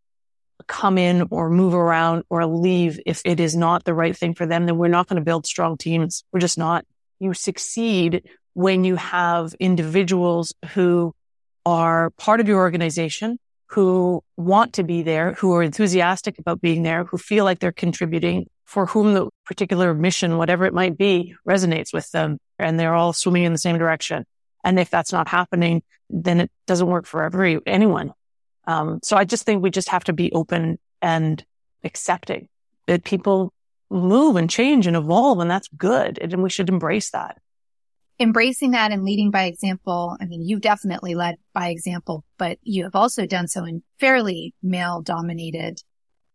come 0.66 0.98
in 0.98 1.26
or 1.30 1.50
move 1.50 1.74
around 1.74 2.22
or 2.30 2.46
leave 2.46 3.00
if 3.06 3.22
it 3.24 3.40
is 3.40 3.56
not 3.56 3.84
the 3.84 3.94
right 3.94 4.16
thing 4.16 4.34
for 4.34 4.46
them, 4.46 4.66
then 4.66 4.78
we're 4.78 4.88
not 4.88 5.08
going 5.08 5.16
to 5.16 5.24
build 5.24 5.46
strong 5.46 5.76
teams. 5.76 6.24
We're 6.32 6.40
just 6.40 6.58
not. 6.58 6.84
You 7.18 7.34
succeed 7.34 8.28
when 8.54 8.84
you 8.84 8.96
have 8.96 9.54
individuals 9.54 10.54
who 10.74 11.14
are 11.66 12.10
part 12.10 12.40
of 12.40 12.48
your 12.48 12.58
organization, 12.58 13.38
who 13.70 14.22
want 14.36 14.72
to 14.72 14.82
be 14.82 15.02
there, 15.02 15.34
who 15.34 15.54
are 15.54 15.62
enthusiastic 15.62 16.38
about 16.38 16.60
being 16.60 16.82
there, 16.82 17.04
who 17.04 17.16
feel 17.16 17.44
like 17.44 17.60
they're 17.60 17.70
contributing, 17.70 18.46
for 18.64 18.86
whom 18.86 19.14
the 19.14 19.28
particular 19.46 19.94
mission, 19.94 20.38
whatever 20.38 20.64
it 20.64 20.74
might 20.74 20.98
be, 20.98 21.36
resonates 21.48 21.92
with 21.92 22.10
them 22.10 22.38
and 22.58 22.78
they're 22.78 22.94
all 22.94 23.12
swimming 23.12 23.44
in 23.44 23.52
the 23.52 23.58
same 23.58 23.78
direction. 23.78 24.26
And 24.64 24.78
if 24.78 24.90
that's 24.90 25.12
not 25.12 25.28
happening, 25.28 25.82
then 26.08 26.40
it 26.40 26.50
doesn't 26.66 26.88
work 26.88 27.06
for 27.06 27.22
every 27.22 27.60
anyone. 27.64 28.12
Um, 28.66 28.98
so 29.04 29.16
I 29.16 29.24
just 29.24 29.46
think 29.46 29.62
we 29.62 29.70
just 29.70 29.90
have 29.90 30.04
to 30.04 30.12
be 30.12 30.32
open 30.32 30.78
and 31.00 31.44
accepting 31.84 32.48
that 32.86 33.04
people 33.04 33.52
move 33.88 34.34
and 34.34 34.50
change 34.50 34.88
and 34.88 34.96
evolve 34.96 35.38
and 35.38 35.50
that's 35.50 35.68
good. 35.76 36.18
And 36.18 36.42
we 36.42 36.50
should 36.50 36.68
embrace 36.68 37.10
that. 37.10 37.38
Embracing 38.20 38.72
that 38.72 38.92
and 38.92 39.02
leading 39.02 39.30
by 39.30 39.44
example. 39.44 40.16
I 40.20 40.26
mean, 40.26 40.42
you've 40.42 40.60
definitely 40.60 41.14
led 41.14 41.36
by 41.54 41.68
example, 41.68 42.22
but 42.36 42.58
you 42.62 42.84
have 42.84 42.94
also 42.94 43.24
done 43.24 43.48
so 43.48 43.64
in 43.64 43.82
fairly 43.98 44.54
male 44.62 45.00
dominated 45.00 45.82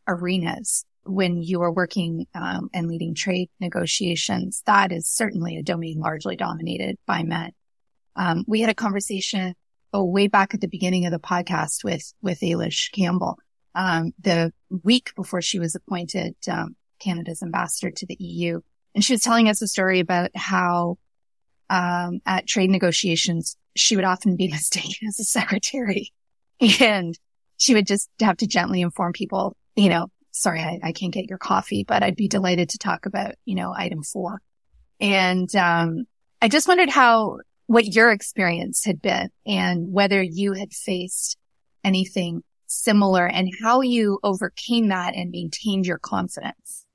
arenas 0.07 0.83
when 1.03 1.43
you 1.43 1.61
are 1.61 1.71
working 1.71 2.25
um, 2.33 2.69
and 2.73 2.87
leading 2.87 3.13
trade 3.13 3.51
negotiations. 3.59 4.63
That 4.65 4.91
is 4.91 5.07
certainly 5.07 5.57
a 5.57 5.63
domain 5.63 5.99
largely 5.99 6.35
dominated 6.35 6.97
by 7.05 7.21
men. 7.21 7.51
Um, 8.15 8.43
we 8.47 8.61
had 8.61 8.71
a 8.71 8.75
conversation 8.75 9.53
oh, 9.93 10.03
way 10.03 10.27
back 10.27 10.53
at 10.53 10.61
the 10.61 10.67
beginning 10.67 11.05
of 11.05 11.11
the 11.11 11.19
podcast 11.19 11.83
with, 11.83 12.13
with 12.21 12.39
Ailish 12.39 12.91
Campbell, 12.91 13.37
um, 13.75 14.13
the 14.19 14.51
week 14.83 15.13
before 15.15 15.41
she 15.41 15.59
was 15.59 15.75
appointed, 15.75 16.35
um, 16.51 16.75
Canada's 16.99 17.43
ambassador 17.43 17.91
to 17.91 18.05
the 18.05 18.17
EU. 18.19 18.59
And 18.93 19.03
she 19.03 19.13
was 19.13 19.21
telling 19.21 19.49
us 19.49 19.61
a 19.61 19.67
story 19.67 19.99
about 19.99 20.31
how, 20.35 20.97
um, 21.69 22.19
at 22.25 22.47
trade 22.47 22.69
negotiations, 22.69 23.57
she 23.75 23.95
would 23.95 24.05
often 24.05 24.35
be 24.35 24.47
mistaken 24.51 25.07
as 25.07 25.19
a 25.19 25.23
secretary 25.23 26.11
and 26.79 27.17
she 27.57 27.73
would 27.73 27.87
just 27.87 28.09
have 28.19 28.37
to 28.37 28.47
gently 28.47 28.81
inform 28.81 29.13
people, 29.13 29.55
you 29.75 29.89
know, 29.89 30.07
sorry, 30.31 30.59
I, 30.59 30.79
I 30.83 30.91
can't 30.91 31.13
get 31.13 31.29
your 31.29 31.37
coffee, 31.37 31.85
but 31.87 32.03
I'd 32.03 32.15
be 32.15 32.27
delighted 32.27 32.69
to 32.69 32.77
talk 32.77 33.05
about, 33.05 33.35
you 33.45 33.55
know, 33.55 33.73
item 33.75 34.03
four. 34.03 34.41
And, 34.99 35.53
um, 35.55 36.05
I 36.41 36.47
just 36.47 36.67
wondered 36.67 36.89
how 36.89 37.39
what 37.67 37.85
your 37.85 38.11
experience 38.11 38.85
had 38.85 39.01
been 39.01 39.29
and 39.45 39.91
whether 39.91 40.21
you 40.21 40.53
had 40.53 40.73
faced 40.73 41.37
anything 41.83 42.43
similar 42.67 43.25
and 43.25 43.49
how 43.61 43.81
you 43.81 44.19
overcame 44.23 44.89
that 44.89 45.15
and 45.15 45.31
maintained 45.31 45.85
your 45.85 45.97
confidence. 45.97 46.85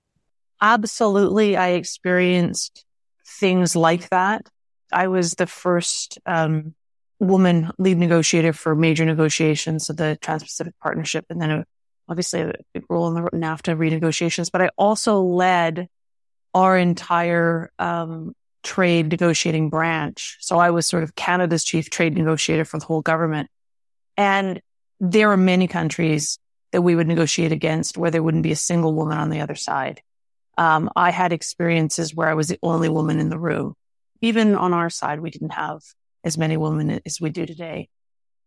Absolutely. 0.60 1.56
I 1.56 1.70
experienced 1.70 2.84
things 3.26 3.74
like 3.74 4.08
that. 4.10 4.46
I 4.92 5.08
was 5.08 5.34
the 5.34 5.46
first 5.46 6.18
um, 6.26 6.74
woman 7.18 7.70
lead 7.78 7.98
negotiator 7.98 8.52
for 8.52 8.74
major 8.74 9.04
negotiations 9.04 9.90
of 9.90 9.96
the 9.96 10.18
Trans-Pacific 10.20 10.74
Partnership 10.82 11.26
and 11.30 11.40
then 11.40 11.50
a, 11.50 11.64
obviously 12.08 12.40
a 12.40 12.52
big 12.72 12.84
role 12.88 13.08
in 13.08 13.22
the 13.22 13.30
NAFTA 13.30 13.76
renegotiations, 13.76 14.50
but 14.50 14.62
I 14.62 14.70
also 14.76 15.20
led 15.20 15.88
our 16.54 16.76
entire 16.76 17.70
um, 17.78 18.34
trade 18.62 19.10
negotiating 19.10 19.70
branch. 19.70 20.36
So 20.40 20.58
I 20.58 20.70
was 20.70 20.86
sort 20.86 21.02
of 21.02 21.14
Canada's 21.14 21.64
chief 21.64 21.90
trade 21.90 22.16
negotiator 22.16 22.64
for 22.64 22.78
the 22.78 22.86
whole 22.86 23.02
government. 23.02 23.48
And 24.16 24.60
there 24.98 25.30
are 25.30 25.36
many 25.36 25.68
countries 25.68 26.38
that 26.72 26.82
we 26.82 26.94
would 26.94 27.06
negotiate 27.06 27.52
against 27.52 27.96
where 27.96 28.10
there 28.10 28.22
wouldn't 28.22 28.42
be 28.42 28.52
a 28.52 28.56
single 28.56 28.94
woman 28.94 29.18
on 29.18 29.30
the 29.30 29.40
other 29.40 29.54
side. 29.54 30.02
Um, 30.58 30.90
I 30.94 31.10
had 31.10 31.32
experiences 31.32 32.14
where 32.14 32.28
I 32.28 32.34
was 32.34 32.48
the 32.48 32.58
only 32.62 32.88
woman 32.88 33.18
in 33.18 33.28
the 33.28 33.38
room. 33.38 33.74
Even 34.20 34.54
on 34.54 34.72
our 34.72 34.90
side, 34.90 35.20
we 35.20 35.30
didn't 35.30 35.52
have 35.52 35.80
as 36.24 36.36
many 36.36 36.56
women 36.56 37.00
as 37.06 37.20
we 37.20 37.30
do 37.30 37.46
today. 37.46 37.88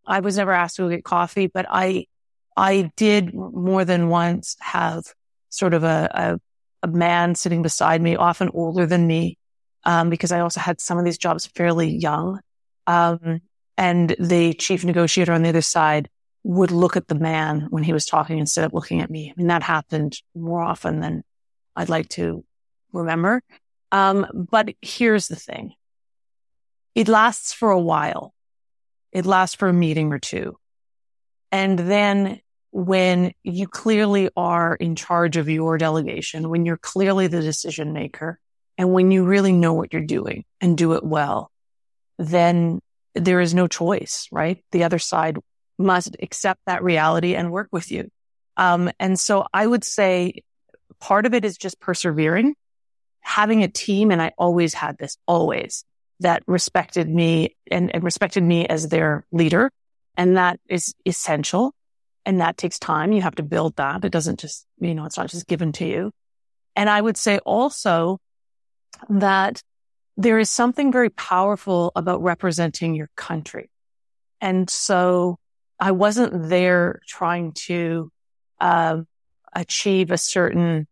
I 0.06 0.20
was 0.20 0.38
never 0.38 0.52
asked 0.52 0.76
to 0.76 0.84
go 0.84 0.90
get 0.90 1.04
coffee, 1.04 1.48
but 1.48 1.66
I, 1.70 2.08
I 2.56 2.92
did 2.96 3.34
more 3.34 3.86
than 3.86 4.10
once 4.10 4.56
have 4.60 5.04
sort 5.50 5.74
of 5.74 5.84
a, 5.84 6.40
a, 6.84 6.88
a 6.88 6.92
man 6.92 7.36
sitting 7.36 7.62
beside 7.62 8.02
me, 8.02 8.16
often 8.16 8.50
older 8.54 8.86
than 8.86 9.08
me, 9.08 9.38
um, 9.86 10.10
because 10.10 10.32
I 10.32 10.42
also 10.42 10.60
had 10.60 10.82
some 10.82 10.98
of 10.98 11.06
these 11.06 11.18
jobs 11.18 11.46
fairly 11.46 11.90
young. 11.90 12.40
Um, 12.86 13.42
and 13.78 14.16
the 14.20 14.54
chief 14.54 14.84
negotiator 14.84 15.34
on 15.34 15.42
the 15.42 15.50
other 15.50 15.62
side 15.62 16.10
would 16.44 16.72
look 16.72 16.98
at 16.98 17.08
the 17.08 17.16
man 17.16 17.68
when 17.70 17.84
he 17.84 17.94
was 17.94 18.06
talking 18.06 18.38
instead 18.38 18.66
of 18.66 18.74
looking 18.74 19.02
at 19.02 19.10
me. 19.10 19.30
I 19.30 19.34
mean, 19.38 19.48
that 19.48 19.64
happened 19.64 20.20
more 20.36 20.62
often 20.62 21.00
than 21.00 21.24
I'd 21.76 21.90
like 21.90 22.10
to 22.10 22.44
remember. 22.92 23.42
Um, 23.94 24.28
but 24.34 24.74
here's 24.82 25.28
the 25.30 25.38
thing. 25.38 25.76
It 26.96 27.08
lasts 27.08 27.54
for 27.54 27.70
a 27.70 27.80
while. 27.80 28.34
It 29.12 29.26
lasts 29.26 29.56
for 29.56 29.70
a 29.70 29.74
meeting 29.74 30.12
or 30.12 30.20
two. 30.20 30.58
And 31.52 31.78
then 31.78 32.42
when 32.72 33.34
you 33.44 33.68
clearly 33.68 34.32
are 34.36 34.76
in 34.76 34.96
charge 34.96 35.38
of 35.38 35.48
your 35.48 35.78
delegation, 35.78 36.50
when 36.50 36.66
you're 36.66 36.78
clearly 36.78 37.28
the 37.28 37.42
decision 37.42 37.94
maker, 37.94 38.40
and 38.80 38.92
when 38.92 39.12
you 39.12 39.24
really 39.24 39.52
know 39.52 39.74
what 39.74 39.94
you're 39.94 40.02
doing 40.02 40.44
and 40.60 40.76
do 40.76 40.94
it 40.94 41.04
well, 41.04 41.52
then 42.18 42.80
there 43.14 43.40
is 43.40 43.54
no 43.54 43.68
choice, 43.68 44.28
right? 44.32 44.64
The 44.72 44.86
other 44.86 44.98
side 44.98 45.38
must 45.78 46.16
accept 46.20 46.62
that 46.66 46.84
reality 46.84 47.36
and 47.36 47.52
work 47.52 47.70
with 47.72 47.92
you. 47.92 48.10
Um, 48.58 48.90
and 49.00 49.20
so 49.20 49.46
I 49.54 49.68
would 49.68 49.84
say 49.84 50.42
part 51.00 51.28
of 51.28 51.36
it 51.36 51.46
is 51.46 51.58
just 51.58 51.80
persevering, 51.80 52.56
having 53.24 53.64
a 53.64 53.68
team. 53.68 54.12
And 54.12 54.22
I 54.22 54.32
always 54.38 54.74
had 54.74 54.98
this 54.98 55.18
always 55.28 55.84
that 56.20 56.44
respected 56.48 57.10
me 57.10 57.56
and, 57.72 57.94
and 57.94 58.04
respected 58.04 58.44
me 58.44 58.66
as 58.68 58.88
their 58.90 59.26
leader. 59.32 59.72
And 60.16 60.38
that 60.38 60.60
is 60.70 60.94
essential. 61.06 61.74
And 62.26 62.40
that 62.40 62.58
takes 62.58 62.80
time. 62.80 63.12
You 63.12 63.22
have 63.22 63.36
to 63.36 63.44
build 63.44 63.76
that. 63.76 64.06
It 64.06 64.12
doesn't 64.12 64.40
just, 64.40 64.66
you 64.80 64.96
know, 64.96 65.06
it's 65.06 65.18
not 65.18 65.30
just 65.30 65.48
given 65.48 65.72
to 65.74 65.86
you. 65.86 66.12
And 66.76 66.90
I 66.90 67.02
would 67.02 67.18
say 67.18 67.40
also 67.40 68.20
that 69.10 69.62
there 70.16 70.40
is 70.40 70.50
something 70.50 70.92
very 70.92 71.10
powerful 71.10 71.92
about 71.96 72.22
representing 72.22 72.96
your 72.96 73.10
country. 73.16 73.70
And 74.40 74.70
so 74.70 75.38
I 75.80 75.92
wasn't 75.92 76.50
there 76.50 77.02
trying 77.08 77.54
to 77.68 78.12
uh, 78.62 79.02
achieve 79.54 80.12
a 80.12 80.18
certain 80.18 80.88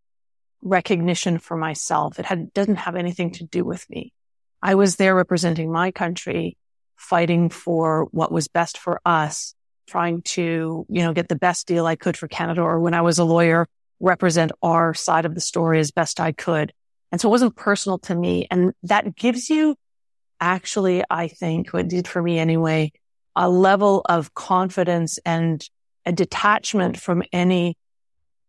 recognition 0.61 1.37
for 1.37 1.57
myself. 1.57 2.19
It 2.19 2.25
had, 2.25 2.53
doesn't 2.53 2.75
have 2.75 2.95
anything 2.95 3.31
to 3.33 3.43
do 3.43 3.63
with 3.63 3.89
me. 3.89 4.13
I 4.61 4.75
was 4.75 4.95
there 4.95 5.15
representing 5.15 5.71
my 5.71 5.91
country, 5.91 6.57
fighting 6.95 7.49
for 7.49 8.07
what 8.11 8.31
was 8.31 8.47
best 8.47 8.77
for 8.77 9.01
us, 9.05 9.55
trying 9.87 10.21
to, 10.21 10.85
you 10.87 11.03
know, 11.03 11.13
get 11.13 11.29
the 11.29 11.35
best 11.35 11.67
deal 11.67 11.85
I 11.85 11.95
could 11.95 12.15
for 12.15 12.27
Canada. 12.27 12.61
Or 12.61 12.79
when 12.79 12.93
I 12.93 13.01
was 13.01 13.17
a 13.17 13.23
lawyer, 13.23 13.67
represent 13.99 14.51
our 14.61 14.93
side 14.93 15.25
of 15.25 15.35
the 15.35 15.41
story 15.41 15.79
as 15.79 15.91
best 15.91 16.19
I 16.19 16.31
could. 16.31 16.73
And 17.11 17.19
so 17.19 17.27
it 17.29 17.31
wasn't 17.31 17.55
personal 17.55 17.99
to 17.99 18.15
me. 18.15 18.47
And 18.49 18.73
that 18.83 19.15
gives 19.15 19.49
you 19.49 19.75
actually, 20.39 21.03
I 21.09 21.27
think 21.27 21.69
what 21.69 21.87
did 21.87 22.07
for 22.07 22.21
me 22.21 22.39
anyway, 22.39 22.91
a 23.35 23.49
level 23.49 24.01
of 24.05 24.33
confidence 24.33 25.19
and 25.25 25.63
a 26.05 26.11
detachment 26.11 26.99
from 26.99 27.23
any 27.31 27.77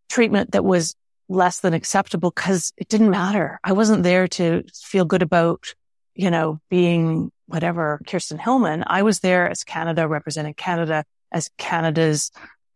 treatment 0.08 0.52
that 0.52 0.64
was 0.64 0.94
less 1.32 1.60
than 1.60 1.74
acceptable 1.74 2.30
because 2.30 2.72
it 2.76 2.88
didn't 2.88 3.10
matter. 3.10 3.58
I 3.64 3.72
wasn't 3.72 4.02
there 4.02 4.28
to 4.28 4.62
feel 4.74 5.04
good 5.04 5.22
about, 5.22 5.74
you 6.14 6.30
know, 6.30 6.60
being 6.68 7.30
whatever 7.46 8.00
Kirsten 8.06 8.38
Hillman. 8.38 8.84
I 8.86 9.02
was 9.02 9.20
there 9.20 9.48
as 9.48 9.64
Canada 9.64 10.06
representing 10.06 10.54
Canada 10.54 11.04
as 11.30 11.50
Canada's 11.58 12.30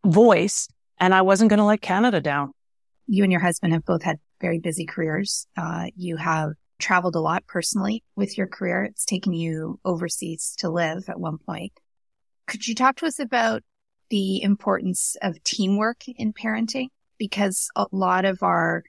voice 0.05 0.69
and 0.99 1.15
I 1.15 1.23
wasn't 1.23 1.51
going 1.51 1.59
to 1.59 1.65
let 1.65 1.81
Canada 1.81 2.21
down. 2.21 2.53
You 3.07 3.23
and 3.23 3.31
your 3.31 3.41
husband 3.41 3.73
have 3.73 3.85
both 3.85 4.03
had 4.03 4.19
very 4.41 4.59
busy 4.59 4.87
careers. 4.87 5.47
Uh, 5.57 5.87
you 5.97 6.17
have 6.17 6.53
traveled 6.79 7.15
a 7.15 7.21
lot 7.21 7.47
personally 7.47 8.03
with 8.17 8.37
your 8.37 8.47
career. 8.47 8.85
It's 8.85 9.05
taken 9.05 9.33
you 9.33 9.79
overseas 9.85 10.55
to 10.59 10.71
live 10.71 11.09
at 11.09 11.21
one 11.21 11.39
point. 11.39 11.73
Could 12.47 12.67
you 12.67 12.75
talk 12.75 12.97
to 12.97 13.07
us 13.07 13.19
about 13.19 13.63
the 14.09 14.43
importance 14.43 15.17
of 15.23 15.43
teamwork 15.43 16.09
in 16.09 16.33
parenting? 16.33 16.89
Because 17.19 17.69
a 17.77 17.87
lot 17.93 18.25
of 18.25 18.43
our 18.43 18.85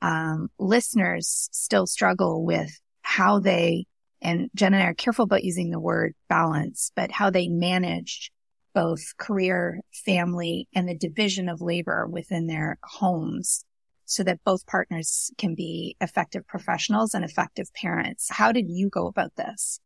um, 0.00 0.50
listeners 0.58 1.48
still 1.52 1.86
struggle 1.86 2.44
with 2.44 2.70
how 3.02 3.38
they, 3.38 3.86
and 4.20 4.50
Jen 4.54 4.74
and 4.74 4.82
I 4.82 4.86
are 4.86 4.94
careful 4.94 5.24
about 5.24 5.44
using 5.44 5.70
the 5.70 5.80
word 5.80 6.14
balance, 6.28 6.92
but 6.94 7.10
how 7.10 7.30
they 7.30 7.48
manage 7.48 8.30
both 8.74 9.16
career, 9.16 9.80
family, 9.92 10.68
and 10.74 10.88
the 10.88 10.96
division 10.96 11.48
of 11.48 11.60
labor 11.60 12.06
within 12.06 12.46
their 12.46 12.78
homes 12.82 13.64
so 14.04 14.22
that 14.24 14.44
both 14.44 14.66
partners 14.66 15.30
can 15.38 15.54
be 15.54 15.96
effective 16.00 16.46
professionals 16.46 17.14
and 17.14 17.24
effective 17.24 17.72
parents. 17.74 18.28
How 18.30 18.52
did 18.52 18.68
you 18.68 18.88
go 18.88 19.06
about 19.06 19.34
this? 19.36 19.80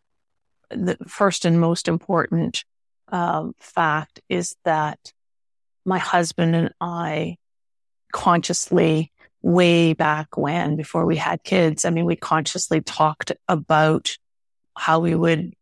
The 0.70 0.96
first 1.06 1.44
and 1.44 1.60
most 1.60 1.86
important 1.86 2.64
um, 3.08 3.54
fact 3.58 4.20
is 4.28 4.56
that 4.64 5.12
my 5.84 5.98
husband 5.98 6.56
and 6.56 6.74
I 6.80 7.36
consciously, 8.12 9.12
way 9.42 9.92
back 9.92 10.36
when, 10.36 10.76
before 10.76 11.06
we 11.06 11.16
had 11.16 11.44
kids, 11.44 11.84
I 11.84 11.90
mean, 11.90 12.04
we 12.04 12.16
consciously 12.16 12.80
talked 12.80 13.32
about 13.48 14.16
how 14.76 14.98
we 15.00 15.14
would 15.14 15.54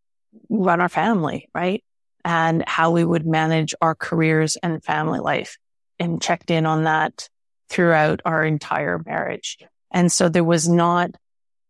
run 0.48 0.80
our 0.80 0.88
family, 0.88 1.48
right? 1.54 1.84
And 2.24 2.64
how 2.66 2.92
we 2.92 3.04
would 3.04 3.26
manage 3.26 3.74
our 3.82 3.94
careers 3.94 4.56
and 4.56 4.82
family 4.82 5.20
life 5.20 5.58
and 5.98 6.22
checked 6.22 6.50
in 6.50 6.64
on 6.64 6.84
that 6.84 7.28
throughout 7.68 8.22
our 8.24 8.42
entire 8.42 9.02
marriage. 9.04 9.58
And 9.90 10.10
so 10.10 10.28
there 10.28 10.44
was 10.44 10.68
not 10.68 11.10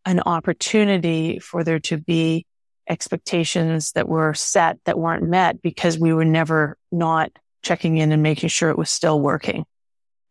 an 0.07 0.21
opportunity 0.21 1.41
for 1.41 1.65
there 1.65 1.81
to 1.81 1.99
be 1.99 2.47
expectations 2.89 3.93
that 3.93 4.09
were 4.09 4.35
set 4.35 4.79
that 4.85 4.99
weren't 4.99 5.29
met 5.29 5.63
because 5.63 5.99
we 5.99 6.13
were 6.13 6.25
never 6.25 6.77
not 6.93 7.33
checking 7.63 7.97
in 7.97 8.13
and 8.13 8.23
making 8.23 8.51
sure 8.51 8.71
it 8.71 8.79
was 8.79 8.91
still 8.91 9.21
working. 9.21 9.65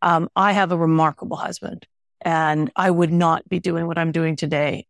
Um, 0.04 0.28
I 0.36 0.52
have 0.52 0.70
a 0.70 0.76
remarkable 0.76 1.38
husband 1.38 1.86
and 2.20 2.70
I 2.76 2.90
would 2.90 3.10
not 3.10 3.48
be 3.48 3.58
doing 3.58 3.86
what 3.86 3.96
I'm 3.96 4.12
doing 4.12 4.36
today 4.36 4.86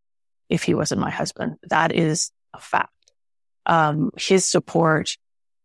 if 0.49 0.64
he 0.64 0.75
wasn't 0.75 1.00
my 1.00 1.11
husband. 1.11 1.54
That 1.71 1.92
is 1.92 2.33
a 2.52 2.59
fact. 2.59 2.90
Um, 3.64 4.11
his 4.18 4.44
support 4.44 5.16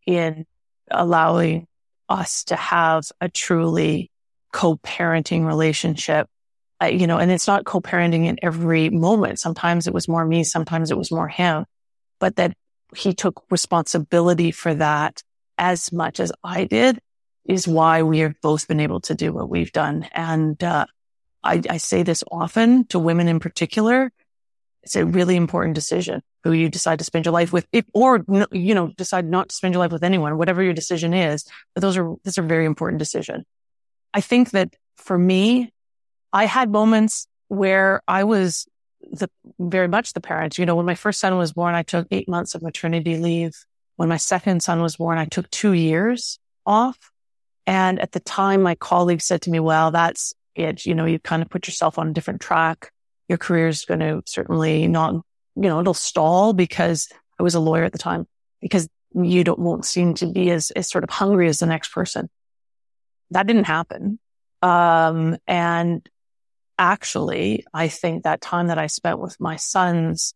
in 0.06 0.46
allowing 0.92 1.66
us 2.08 2.44
to 2.46 2.56
have 2.56 3.06
a 3.20 3.28
truly 3.28 4.12
co-parenting 4.52 5.48
relationship. 5.48 6.28
Uh, 6.80 6.86
you 6.86 7.08
know, 7.08 7.18
and 7.18 7.32
it's 7.32 7.48
not 7.48 7.66
co-parenting 7.66 8.28
in 8.28 8.38
every 8.44 8.92
moment. 8.92 9.40
Sometimes 9.40 9.88
it 9.88 9.96
was 9.96 10.08
more 10.08 10.26
me. 10.26 10.44
Sometimes 10.44 10.92
it 10.92 10.98
was 10.98 11.12
more 11.12 11.28
him, 11.28 11.66
but 12.20 12.36
that 12.36 12.54
he 12.96 13.14
took 13.14 13.44
responsibility 13.50 14.52
for 14.52 14.76
that 14.76 15.24
as 15.58 15.92
much 15.92 16.20
as 16.20 16.32
I 16.44 16.66
did 16.66 17.00
is 17.46 17.68
why 17.68 18.04
we 18.04 18.20
have 18.20 18.36
both 18.42 18.68
been 18.68 18.80
able 18.80 19.02
to 19.02 19.16
do 19.16 19.34
what 19.34 19.50
we've 19.50 19.72
done. 19.72 20.08
And, 20.14 20.62
uh, 20.64 20.86
I, 21.44 21.62
I 21.70 21.78
say 21.78 22.04
this 22.04 22.24
often 22.32 22.86
to 22.88 23.00
women 23.00 23.28
in 23.28 23.40
particular. 23.40 24.12
It's 24.84 24.96
a 24.96 25.06
really 25.06 25.36
important 25.36 25.76
decision 25.76 26.22
who 26.44 26.52
you 26.52 26.70
decide 26.70 27.00
to 27.00 27.06
spend 27.06 27.26
your 27.26 27.34
life 27.34 27.52
with, 27.54 27.68
if, 27.72 27.86
or, 27.94 28.26
you 28.52 28.76
know, 28.76 28.88
decide 28.98 29.26
not 29.26 29.50
to 29.50 29.56
spend 29.56 29.74
your 29.74 29.80
life 29.80 29.92
with 29.92 30.04
anyone, 30.04 30.38
whatever 30.38 30.64
your 30.64 30.74
decision 30.74 31.14
is. 31.14 31.46
But 31.74 31.82
those 31.82 31.98
are, 31.98 32.16
these 32.24 32.38
are 32.38 32.44
very 32.44 32.66
important 32.66 33.00
decision. 33.00 33.46
I 34.14 34.22
think 34.22 34.52
that 34.52 34.76
for 34.98 35.18
me, 35.18 35.72
I 36.32 36.46
had 36.46 36.70
moments 36.72 37.28
where 37.48 38.02
I 38.08 38.24
was 38.24 38.68
the 39.12 39.30
very 39.58 39.88
much 39.88 40.14
the 40.14 40.22
parent. 40.22 40.58
You 40.58 40.66
know, 40.66 40.76
when 40.76 40.86
my 40.86 40.96
first 40.96 41.20
son 41.20 41.38
was 41.38 41.54
born, 41.54 41.74
I 41.74 41.84
took 41.84 42.08
eight 42.12 42.28
months 42.28 42.54
of 42.54 42.62
maternity 42.62 43.18
leave. 43.18 43.66
When 43.96 44.10
my 44.10 44.18
second 44.18 44.62
son 44.62 44.82
was 44.82 44.98
born, 44.98 45.18
I 45.18 45.26
took 45.26 45.50
two 45.50 45.74
years 45.74 46.38
off. 46.66 47.12
And 47.70 48.00
at 48.00 48.14
the 48.14 48.20
time, 48.20 48.64
my 48.64 48.74
colleague 48.74 49.22
said 49.22 49.44
to 49.44 49.52
me, 49.52 49.60
well, 49.60 49.92
that's 49.92 50.34
it. 50.56 50.88
You 50.88 50.96
know, 50.96 51.06
you 51.06 51.20
kind 51.20 51.44
of 51.44 51.52
put 51.52 51.68
yourself 51.68 52.00
on 52.00 52.08
a 52.08 52.14
different 52.14 52.42
track. 52.42 52.92
Your 53.28 53.38
career 53.38 53.68
is 53.68 53.86
going 53.86 54.00
to 54.00 54.24
certainly 54.26 54.88
not, 54.88 55.14
you 55.14 55.70
know, 55.70 55.80
it'll 55.80 55.94
stall 55.94 56.54
because 56.54 57.10
I 57.40 57.44
was 57.44 57.54
a 57.54 57.60
lawyer 57.60 57.84
at 57.84 57.92
the 57.92 58.00
time 58.00 58.26
because 58.60 58.90
you 59.14 59.44
don't 59.44 59.60
won't 59.60 59.86
seem 59.86 60.16
to 60.16 60.26
be 60.26 60.50
as, 60.50 60.72
as 60.72 60.90
sort 60.90 61.04
of 61.04 61.12
hungry 61.12 61.48
as 61.48 61.60
the 61.60 61.68
next 61.68 61.94
person. 61.94 62.28
That 63.30 63.46
didn't 63.46 63.66
happen. 63.66 64.18
Um, 64.64 65.38
and 65.46 66.10
actually, 66.80 67.66
I 67.72 67.88
think 67.88 68.24
that 68.24 68.42
time 68.42 68.70
that 68.70 68.80
I 68.80 68.88
spent 68.88 69.20
with 69.20 69.40
my 69.40 69.58
sons 69.58 70.34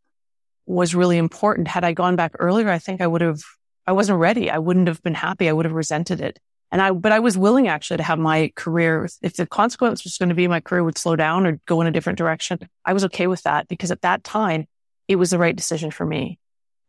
was 0.68 0.94
really 0.94 1.18
important. 1.18 1.68
Had 1.68 1.84
I 1.84 1.94
gone 1.94 2.16
back 2.16 2.34
earlier, 2.38 2.70
I 2.70 2.78
think 2.78 3.02
I 3.02 3.08
would 3.08 3.22
have, 3.22 3.42
I 3.88 3.94
wasn't 3.94 4.20
ready. 4.20 4.52
I 4.52 4.60
wouldn't 4.60 4.88
have 4.88 5.02
been 5.02 5.16
happy. 5.16 5.50
I 5.50 5.52
would 5.52 5.66
have 5.66 5.74
resented 5.74 6.22
it. 6.22 6.38
And 6.74 6.82
I, 6.82 6.90
but 6.90 7.12
I 7.12 7.20
was 7.20 7.38
willing 7.38 7.68
actually 7.68 7.98
to 7.98 8.04
have 8.04 8.18
my 8.18 8.52
career. 8.56 9.08
If 9.22 9.36
the 9.36 9.46
consequence 9.46 10.04
was 10.04 10.18
going 10.18 10.30
to 10.30 10.36
be 10.36 10.48
my 10.48 10.60
career 10.60 10.84
would 10.84 10.98
slow 10.98 11.16
down 11.16 11.46
or 11.46 11.60
go 11.68 11.82
in 11.82 11.88
a 11.88 11.92
different 11.92 12.18
direction, 12.18 12.68
I 12.84 12.94
was 12.94 13.06
okay 13.06 13.28
with 13.28 13.44
that 13.44 13.68
because 13.68 13.92
at 13.92 14.02
that 14.02 14.24
time 14.24 14.66
it 15.08 15.18
was 15.18 15.30
the 15.30 15.38
right 15.38 15.56
decision 15.56 15.92
for 15.92 16.04
me. 16.04 16.40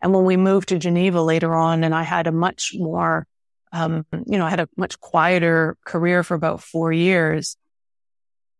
And 0.01 0.15
when 0.15 0.25
we 0.25 0.39
moved 0.39 0.71
to 0.71 0.79
Geneva 0.79 1.21
later 1.21 1.55
on 1.55 1.85
and 1.85 1.95
I 1.95 2.03
had 2.03 2.27
a 2.27 2.33
much 2.33 2.73
more, 2.75 3.27
um, 3.73 4.07
you 4.27 4.39
know, 4.39 4.47
I 4.47 4.51
had 4.51 4.61
a 4.61 4.71
much 4.75 4.99
quieter 5.01 5.77
career 5.85 6.23
for 6.23 6.33
about 6.33 6.63
four 6.63 6.91
years. 6.91 7.59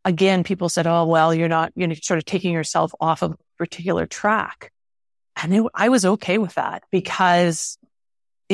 Again, 0.05 0.45
people 0.45 0.69
said, 0.69 0.87
Oh, 0.87 1.07
well, 1.07 1.33
you're 1.35 1.49
not, 1.49 1.73
you 1.75 1.87
know, 1.87 1.95
sort 1.95 2.19
of 2.19 2.27
taking 2.27 2.53
yourself 2.53 2.93
off 3.01 3.23
of 3.23 3.33
a 3.33 3.37
particular 3.57 4.05
track. 4.05 4.73
And 5.43 5.55
it, 5.55 5.65
I 5.75 5.89
was 5.89 6.05
okay 6.05 6.37
with 6.37 6.55
that 6.57 6.83
because 6.91 7.79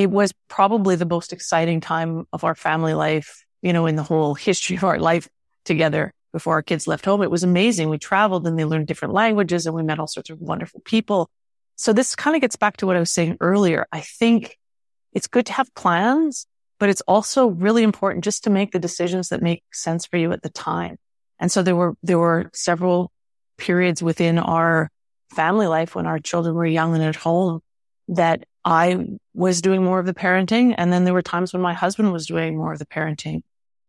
it 0.01 0.11
was 0.11 0.33
probably 0.49 0.97
the 0.97 1.05
most 1.05 1.33
exciting 1.33 1.81
time 1.81 2.27
of 2.33 2.43
our 2.43 2.55
family 2.55 2.95
life, 2.95 3.45
you 3.61 3.73
know, 3.73 3.87
in 3.87 3.97
the 3.97 4.03
whole 4.03 4.35
history 4.35 4.77
of 4.77 4.85
our 4.85 4.99
life 4.99 5.29
together 5.65 6.13
before 6.33 6.55
our 6.55 6.63
kids 6.63 6.87
left 6.87 7.05
home. 7.05 7.23
It 7.23 7.31
was 7.31 7.43
amazing. 7.43 7.91
We 7.91 7.99
traveled 7.99 8.47
and 8.47 8.59
they 8.59 8.65
learned 8.65 8.87
different 8.87 9.13
languages 9.13 9.67
and 9.67 9.75
we 9.75 9.83
met 9.83 9.99
all 9.99 10.07
sorts 10.07 10.31
of 10.31 10.41
wonderful 10.41 10.81
people. 10.85 11.29
So 11.77 11.93
this 11.93 12.17
kind 12.17 12.35
of 12.35 12.41
gets 12.41 12.57
back 12.57 12.79
to 12.79 12.87
what 12.87 12.97
I 12.97 13.01
was 13.01 13.11
saying 13.11 13.37
earlier. 13.41 13.87
I 13.93 14.01
think 14.01 14.57
it's 15.13 15.27
good 15.27 15.47
to 15.47 15.53
have 15.53 15.75
plans, 15.75 16.47
but 16.79 16.89
it's 16.89 17.03
also 17.03 17.49
really 17.49 17.83
important 17.83 18.25
just 18.25 18.45
to 18.45 18.51
make 18.51 18.73
the 18.73 18.79
decisions 18.79 19.29
that 19.29 19.43
make 19.43 19.63
sense 19.73 20.07
for 20.07 20.17
you 20.17 20.33
at 20.33 20.43
the 20.43 20.51
time. 20.51 20.97
And 21.39 21.53
so 21.53 21.63
there 21.63 21.77
were, 21.77 21.95
there 22.03 22.19
were 22.19 22.51
several 22.55 23.13
periods 23.59 24.03
within 24.03 24.39
our 24.39 24.91
family 25.35 25.67
life 25.67 25.95
when 25.95 26.07
our 26.07 26.19
children 26.19 26.55
were 26.55 26.65
young 26.67 26.95
and 26.95 27.05
at 27.05 27.17
home 27.17 27.61
that 28.09 28.45
I 28.65 29.07
was 29.35 29.63
doing 29.63 29.83
more 29.83 29.99
of 29.99 30.07
the 30.07 30.15
parenting. 30.15 30.75
And 30.77 30.93
then 30.93 31.05
there 31.05 31.15
were 31.15 31.23
times 31.23 31.53
when 31.53 31.63
my 31.63 31.73
husband 31.73 32.13
was 32.13 32.27
doing 32.27 32.57
more 32.57 32.73
of 32.73 32.79
the 32.79 32.87
parenting. 32.87 33.43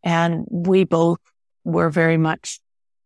And 0.03 0.45
we 0.49 0.83
both 0.83 1.19
were 1.63 1.89
very 1.89 2.17
much 2.17 2.59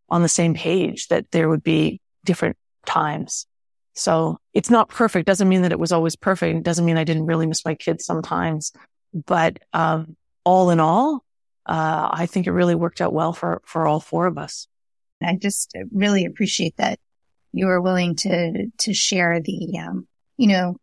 on 0.09 0.21
the 0.21 0.29
same 0.29 0.53
page 0.53 1.07
that 1.07 1.31
there 1.31 1.49
would 1.49 1.63
be 1.63 1.99
different 2.23 2.57
times. 2.85 3.47
So 3.93 4.37
it's 4.53 4.69
not 4.69 4.89
perfect. 4.89 5.25
Doesn't 5.25 5.49
mean 5.49 5.63
that 5.63 5.71
it 5.71 5.79
was 5.79 5.91
always 5.91 6.15
perfect. 6.15 6.57
It 6.57 6.63
doesn't 6.63 6.85
mean 6.85 6.97
I 6.97 7.03
didn't 7.03 7.25
really 7.25 7.47
miss 7.47 7.65
my 7.65 7.75
kids 7.75 8.05
sometimes. 8.05 8.71
But 9.13 9.59
um, 9.73 10.15
all 10.43 10.69
in 10.69 10.79
all, 10.79 11.23
uh, 11.65 12.09
I 12.11 12.25
think 12.27 12.45
it 12.45 12.51
really 12.51 12.75
worked 12.75 13.01
out 13.01 13.13
well 13.13 13.33
for, 13.33 13.61
for 13.65 13.87
all 13.87 13.99
four 13.99 14.27
of 14.27 14.37
us. 14.37 14.67
I 15.23 15.35
just 15.35 15.73
really 15.91 16.25
appreciate 16.25 16.77
that 16.77 16.99
you 17.53 17.67
were 17.67 17.81
willing 17.81 18.15
to, 18.17 18.67
to 18.79 18.93
share 18.93 19.39
the, 19.39 19.79
um, 19.79 20.07
you 20.37 20.47
know, 20.47 20.77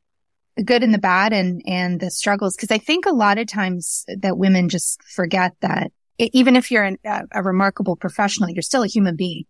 good 0.65 0.83
and 0.83 0.93
the 0.93 0.99
bad 0.99 1.33
and, 1.33 1.63
and 1.67 2.01
the 2.01 2.11
struggles. 2.11 2.57
Cause 2.57 2.71
I 2.71 2.79
think 2.79 3.07
a 3.07 3.13
lot 3.13 3.39
of 3.39 3.47
times 3.47 4.05
that 4.09 4.37
women 4.37 4.69
just 4.69 5.03
forget 5.03 5.53
that 5.61 5.93
even 6.19 6.57
if 6.57 6.71
you're 6.71 6.85
an, 6.85 6.99
a, 7.05 7.23
a 7.33 7.43
remarkable 7.43 7.97
professional, 7.97 8.51
you're 8.51 8.63
still 8.63 8.83
a 8.83 8.89
human 8.89 9.17
being. 9.17 9.45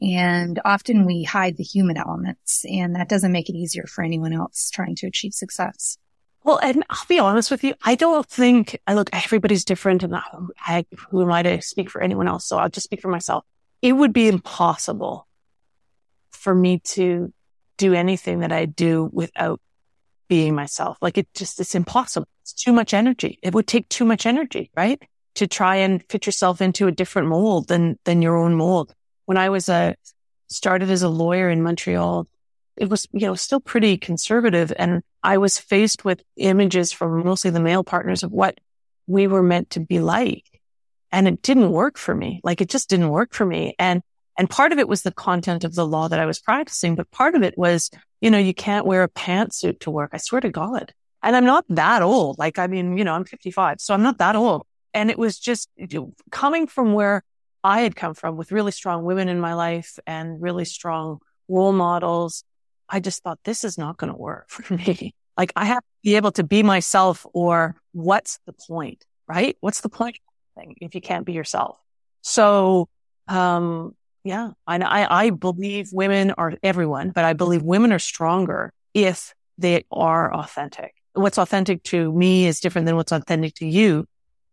And 0.00 0.60
often 0.64 1.06
we 1.06 1.22
hide 1.22 1.56
the 1.56 1.64
human 1.64 1.96
elements 1.96 2.64
and 2.64 2.96
that 2.96 3.08
doesn't 3.08 3.32
make 3.32 3.48
it 3.48 3.54
easier 3.54 3.86
for 3.86 4.02
anyone 4.02 4.32
else 4.32 4.70
trying 4.70 4.96
to 4.96 5.06
achieve 5.06 5.32
success. 5.32 5.96
Well, 6.44 6.58
and 6.58 6.84
I'll 6.90 7.06
be 7.08 7.20
honest 7.20 7.50
with 7.52 7.62
you. 7.62 7.74
I 7.82 7.94
don't 7.94 8.26
think 8.26 8.80
I 8.86 8.94
look, 8.94 9.10
everybody's 9.12 9.64
different 9.64 10.02
and 10.02 10.16
I, 10.16 10.84
who 11.10 11.22
am 11.22 11.30
I 11.30 11.42
to 11.42 11.62
speak 11.62 11.88
for 11.88 12.02
anyone 12.02 12.26
else? 12.26 12.46
So 12.46 12.58
I'll 12.58 12.68
just 12.68 12.84
speak 12.84 13.00
for 13.00 13.08
myself. 13.08 13.44
It 13.80 13.92
would 13.92 14.12
be 14.12 14.28
impossible 14.28 15.28
for 16.30 16.54
me 16.54 16.80
to 16.80 17.32
do 17.76 17.94
anything 17.94 18.40
that 18.40 18.52
I 18.52 18.64
do 18.66 19.08
without 19.12 19.60
being 20.32 20.54
myself. 20.54 20.96
Like 21.02 21.18
it 21.18 21.28
just, 21.34 21.60
it's 21.60 21.74
impossible. 21.74 22.26
It's 22.40 22.54
too 22.54 22.72
much 22.72 22.94
energy. 22.94 23.38
It 23.42 23.52
would 23.52 23.66
take 23.66 23.86
too 23.90 24.06
much 24.06 24.24
energy, 24.24 24.70
right? 24.74 24.98
To 25.34 25.46
try 25.46 25.76
and 25.76 26.02
fit 26.08 26.24
yourself 26.24 26.62
into 26.62 26.86
a 26.86 26.90
different 26.90 27.28
mold 27.28 27.68
than, 27.68 27.98
than 28.06 28.22
your 28.22 28.38
own 28.38 28.54
mold. 28.54 28.94
When 29.26 29.36
I 29.36 29.50
was 29.50 29.68
a, 29.68 29.94
started 30.48 30.90
as 30.90 31.02
a 31.02 31.10
lawyer 31.10 31.50
in 31.50 31.62
Montreal, 31.62 32.26
it 32.78 32.88
was, 32.88 33.06
you 33.12 33.26
know, 33.26 33.34
still 33.34 33.60
pretty 33.60 33.98
conservative. 33.98 34.72
And 34.74 35.02
I 35.22 35.36
was 35.36 35.58
faced 35.58 36.02
with 36.02 36.22
images 36.38 36.92
from 36.92 37.22
mostly 37.26 37.50
the 37.50 37.60
male 37.60 37.84
partners 37.84 38.22
of 38.22 38.32
what 38.32 38.58
we 39.06 39.26
were 39.26 39.42
meant 39.42 39.68
to 39.70 39.80
be 39.80 40.00
like. 40.00 40.46
And 41.10 41.28
it 41.28 41.42
didn't 41.42 41.72
work 41.72 41.98
for 41.98 42.14
me. 42.14 42.40
Like 42.42 42.62
it 42.62 42.70
just 42.70 42.88
didn't 42.88 43.10
work 43.10 43.34
for 43.34 43.44
me. 43.44 43.74
And, 43.78 44.00
and 44.42 44.50
part 44.50 44.72
of 44.72 44.80
it 44.80 44.88
was 44.88 45.02
the 45.02 45.12
content 45.12 45.62
of 45.62 45.76
the 45.76 45.86
law 45.86 46.08
that 46.08 46.18
I 46.18 46.26
was 46.26 46.40
practicing, 46.40 46.96
but 46.96 47.08
part 47.12 47.36
of 47.36 47.44
it 47.44 47.56
was 47.56 47.92
you 48.20 48.28
know, 48.28 48.38
you 48.38 48.52
can't 48.52 48.86
wear 48.86 49.04
a 49.04 49.08
pantsuit 49.08 49.78
to 49.80 49.90
work. 49.92 50.10
I 50.12 50.16
swear 50.16 50.40
to 50.40 50.50
God. 50.50 50.92
And 51.22 51.36
I'm 51.36 51.44
not 51.44 51.64
that 51.68 52.02
old. 52.02 52.40
Like, 52.40 52.58
I 52.58 52.66
mean, 52.66 52.98
you 52.98 53.04
know, 53.04 53.14
I'm 53.14 53.24
55, 53.24 53.80
so 53.80 53.94
I'm 53.94 54.02
not 54.02 54.18
that 54.18 54.34
old. 54.34 54.66
And 54.92 55.10
it 55.12 55.18
was 55.18 55.38
just 55.38 55.68
you 55.76 55.86
know, 55.92 56.12
coming 56.32 56.66
from 56.66 56.92
where 56.92 57.22
I 57.62 57.82
had 57.82 57.94
come 57.94 58.14
from 58.14 58.36
with 58.36 58.50
really 58.50 58.72
strong 58.72 59.04
women 59.04 59.28
in 59.28 59.38
my 59.38 59.54
life 59.54 59.96
and 60.08 60.42
really 60.42 60.64
strong 60.64 61.20
role 61.46 61.72
models. 61.72 62.42
I 62.88 62.98
just 62.98 63.22
thought 63.22 63.38
this 63.44 63.62
is 63.62 63.78
not 63.78 63.96
going 63.96 64.12
to 64.12 64.18
work 64.18 64.48
for 64.48 64.74
me. 64.74 65.14
Like 65.34 65.50
I 65.56 65.64
have 65.64 65.80
to 65.80 65.88
be 66.02 66.16
able 66.16 66.32
to 66.32 66.44
be 66.44 66.62
myself 66.62 67.24
or 67.32 67.74
what's 67.92 68.38
the 68.44 68.52
point, 68.52 69.06
right? 69.26 69.56
What's 69.60 69.80
the 69.80 69.88
point 69.88 70.18
if 70.56 70.94
you 70.94 71.00
can't 71.00 71.24
be 71.24 71.32
yourself? 71.32 71.78
So, 72.20 72.90
um, 73.28 73.94
yeah. 74.24 74.50
And 74.66 74.84
I, 74.84 75.06
I 75.10 75.30
believe 75.30 75.90
women 75.92 76.32
are 76.32 76.54
everyone, 76.62 77.10
but 77.10 77.24
I 77.24 77.32
believe 77.32 77.62
women 77.62 77.92
are 77.92 77.98
stronger 77.98 78.72
if 78.94 79.34
they 79.58 79.84
are 79.90 80.32
authentic. 80.32 80.94
What's 81.14 81.38
authentic 81.38 81.82
to 81.84 82.12
me 82.12 82.46
is 82.46 82.60
different 82.60 82.86
than 82.86 82.96
what's 82.96 83.12
authentic 83.12 83.54
to 83.56 83.66
you. 83.66 84.06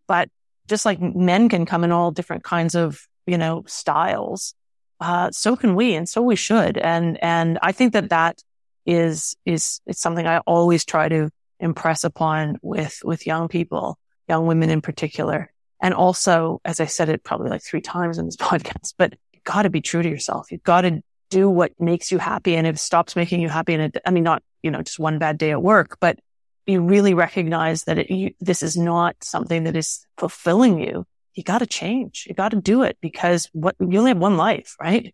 But 0.07 0.29
just 0.67 0.85
like 0.85 0.99
men 0.99 1.49
can 1.49 1.65
come 1.65 1.83
in 1.83 1.91
all 1.91 2.11
different 2.11 2.43
kinds 2.43 2.75
of, 2.75 2.99
you 3.27 3.37
know, 3.37 3.63
styles, 3.67 4.55
uh, 4.99 5.31
so 5.31 5.55
can 5.55 5.75
we 5.75 5.95
and 5.95 6.09
so 6.09 6.21
we 6.21 6.35
should. 6.35 6.77
And, 6.77 7.21
and 7.21 7.59
I 7.61 7.71
think 7.71 7.93
that 7.93 8.09
that 8.09 8.41
is, 8.85 9.35
is, 9.45 9.81
it's 9.85 10.01
something 10.01 10.25
I 10.25 10.39
always 10.39 10.83
try 10.83 11.07
to 11.09 11.29
impress 11.59 12.03
upon 12.03 12.57
with, 12.61 12.99
with 13.03 13.27
young 13.27 13.47
people, 13.47 13.99
young 14.27 14.47
women 14.47 14.69
in 14.69 14.81
particular. 14.81 15.51
And 15.81 15.93
also, 15.93 16.59
as 16.65 16.79
I 16.79 16.85
said 16.85 17.09
it 17.09 17.23
probably 17.23 17.49
like 17.49 17.63
three 17.63 17.81
times 17.81 18.17
in 18.17 18.25
this 18.25 18.35
podcast, 18.37 18.95
but 18.97 19.13
got 19.49 19.63
to 19.63 19.69
be 19.69 19.81
true 19.81 20.03
to 20.03 20.09
yourself. 20.09 20.51
You've 20.51 20.63
got 20.63 20.81
to 20.81 21.01
do 21.29 21.49
what 21.49 21.71
makes 21.79 22.11
you 22.11 22.19
happy. 22.19 22.55
And 22.55 22.67
if 22.67 22.75
it 22.75 22.79
stops 22.79 23.15
making 23.15 23.41
you 23.41 23.49
happy 23.49 23.73
and 23.73 23.83
it, 23.83 24.01
I 24.05 24.11
mean, 24.11 24.23
not, 24.23 24.43
you 24.61 24.69
know, 24.69 24.81
just 24.81 24.99
one 24.99 25.17
bad 25.17 25.37
day 25.37 25.51
at 25.51 25.61
work, 25.61 25.97
but 25.99 26.19
you 26.67 26.81
really 26.81 27.15
recognize 27.15 27.83
that 27.85 27.97
it, 27.97 28.11
you, 28.11 28.31
this 28.39 28.61
is 28.61 28.77
not 28.77 29.15
something 29.23 29.63
that 29.63 29.75
is 29.75 30.05
fulfilling 30.17 30.79
you, 30.79 31.05
you 31.33 31.43
got 31.43 31.59
to 31.59 31.65
change. 31.65 32.25
You 32.27 32.35
got 32.35 32.49
to 32.49 32.61
do 32.61 32.83
it 32.83 32.97
because 33.01 33.49
what 33.53 33.75
you 33.79 33.97
only 33.97 34.11
have 34.11 34.19
one 34.19 34.37
life, 34.37 34.75
right? 34.79 35.13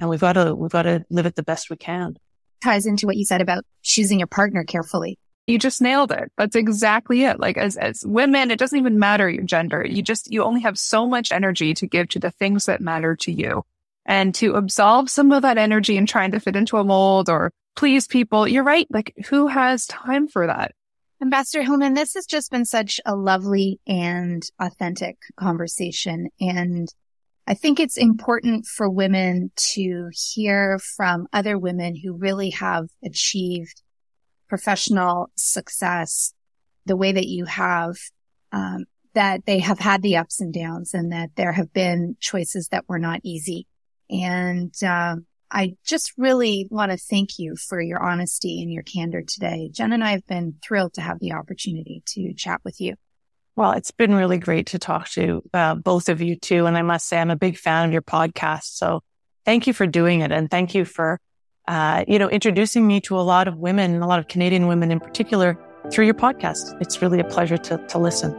And 0.00 0.10
we've 0.10 0.20
got 0.20 0.32
to, 0.32 0.54
we've 0.54 0.70
got 0.70 0.82
to 0.82 1.04
live 1.10 1.26
it 1.26 1.36
the 1.36 1.42
best 1.42 1.70
we 1.70 1.76
can. 1.76 2.16
Ties 2.62 2.86
into 2.86 3.06
what 3.06 3.16
you 3.16 3.24
said 3.24 3.40
about 3.40 3.64
choosing 3.82 4.18
your 4.18 4.26
partner 4.26 4.64
carefully. 4.64 5.18
You 5.46 5.60
just 5.60 5.80
nailed 5.80 6.10
it. 6.10 6.32
That's 6.36 6.56
exactly 6.56 7.22
it. 7.22 7.38
Like 7.38 7.56
as, 7.56 7.76
as 7.76 8.04
women, 8.04 8.50
it 8.50 8.58
doesn't 8.58 8.78
even 8.78 8.98
matter 8.98 9.30
your 9.30 9.44
gender. 9.44 9.86
You 9.86 10.02
just, 10.02 10.32
you 10.32 10.42
only 10.42 10.62
have 10.62 10.76
so 10.76 11.06
much 11.06 11.30
energy 11.30 11.74
to 11.74 11.86
give 11.86 12.08
to 12.10 12.18
the 12.18 12.32
things 12.32 12.66
that 12.66 12.80
matter 12.80 13.14
to 13.16 13.30
you 13.30 13.64
and 14.06 14.34
to 14.36 14.54
absolve 14.54 15.10
some 15.10 15.32
of 15.32 15.42
that 15.42 15.58
energy 15.58 15.96
and 15.98 16.08
trying 16.08 16.30
to 16.30 16.40
fit 16.40 16.56
into 16.56 16.78
a 16.78 16.84
mold 16.84 17.28
or 17.28 17.52
please 17.74 18.06
people. 18.06 18.48
You're 18.48 18.64
right. 18.64 18.86
Like 18.88 19.12
who 19.26 19.48
has 19.48 19.86
time 19.86 20.28
for 20.28 20.46
that? 20.46 20.72
Ambassador 21.20 21.62
Hillman, 21.62 21.94
this 21.94 22.14
has 22.14 22.26
just 22.26 22.50
been 22.50 22.64
such 22.64 23.00
a 23.04 23.16
lovely 23.16 23.80
and 23.86 24.42
authentic 24.60 25.16
conversation. 25.36 26.28
And 26.40 26.88
I 27.46 27.54
think 27.54 27.80
it's 27.80 27.96
important 27.96 28.66
for 28.66 28.88
women 28.88 29.50
to 29.74 30.10
hear 30.12 30.78
from 30.78 31.26
other 31.32 31.58
women 31.58 31.96
who 31.96 32.12
really 32.12 32.50
have 32.50 32.88
achieved 33.04 33.82
professional 34.48 35.30
success 35.36 36.32
the 36.84 36.96
way 36.96 37.12
that 37.12 37.26
you 37.26 37.46
have, 37.46 37.96
um, 38.52 38.84
that 39.14 39.46
they 39.46 39.60
have 39.60 39.78
had 39.78 40.02
the 40.02 40.16
ups 40.16 40.40
and 40.40 40.52
downs 40.52 40.92
and 40.92 41.12
that 41.12 41.30
there 41.36 41.52
have 41.52 41.72
been 41.72 42.16
choices 42.20 42.68
that 42.68 42.84
were 42.88 42.98
not 42.98 43.20
easy. 43.24 43.66
And, 44.10 44.74
um, 44.82 45.26
I 45.50 45.76
just 45.84 46.12
really 46.18 46.66
want 46.70 46.90
to 46.90 46.98
thank 46.98 47.38
you 47.38 47.54
for 47.56 47.80
your 47.80 48.02
honesty 48.02 48.60
and 48.62 48.72
your 48.72 48.82
candor 48.82 49.22
today. 49.22 49.70
Jen 49.72 49.92
and 49.92 50.02
I 50.02 50.10
have 50.10 50.26
been 50.26 50.56
thrilled 50.60 50.94
to 50.94 51.00
have 51.00 51.20
the 51.20 51.32
opportunity 51.32 52.02
to 52.06 52.34
chat 52.34 52.60
with 52.64 52.80
you. 52.80 52.94
Well, 53.54 53.72
it's 53.72 53.92
been 53.92 54.14
really 54.14 54.38
great 54.38 54.66
to 54.68 54.78
talk 54.78 55.08
to 55.10 55.42
uh, 55.54 55.76
both 55.76 56.08
of 56.08 56.20
you 56.20 56.36
too. 56.36 56.66
And 56.66 56.76
I 56.76 56.82
must 56.82 57.06
say, 57.08 57.18
I'm 57.18 57.30
a 57.30 57.36
big 57.36 57.56
fan 57.56 57.86
of 57.86 57.92
your 57.92 58.02
podcast. 58.02 58.76
So 58.76 59.02
thank 59.44 59.66
you 59.66 59.72
for 59.72 59.86
doing 59.86 60.20
it. 60.20 60.32
And 60.32 60.50
thank 60.50 60.74
you 60.74 60.84
for 60.84 61.20
uh, 61.68 62.04
you 62.06 62.18
know, 62.18 62.28
introducing 62.28 62.86
me 62.86 63.00
to 63.02 63.18
a 63.18 63.22
lot 63.22 63.48
of 63.48 63.56
women, 63.56 64.02
a 64.02 64.06
lot 64.06 64.18
of 64.18 64.28
Canadian 64.28 64.66
women 64.66 64.90
in 64.90 65.00
particular, 65.00 65.58
through 65.90 66.04
your 66.04 66.14
podcast. 66.14 66.80
It's 66.80 67.02
really 67.02 67.20
a 67.20 67.24
pleasure 67.24 67.56
to, 67.56 67.78
to 67.88 67.98
listen. 67.98 68.34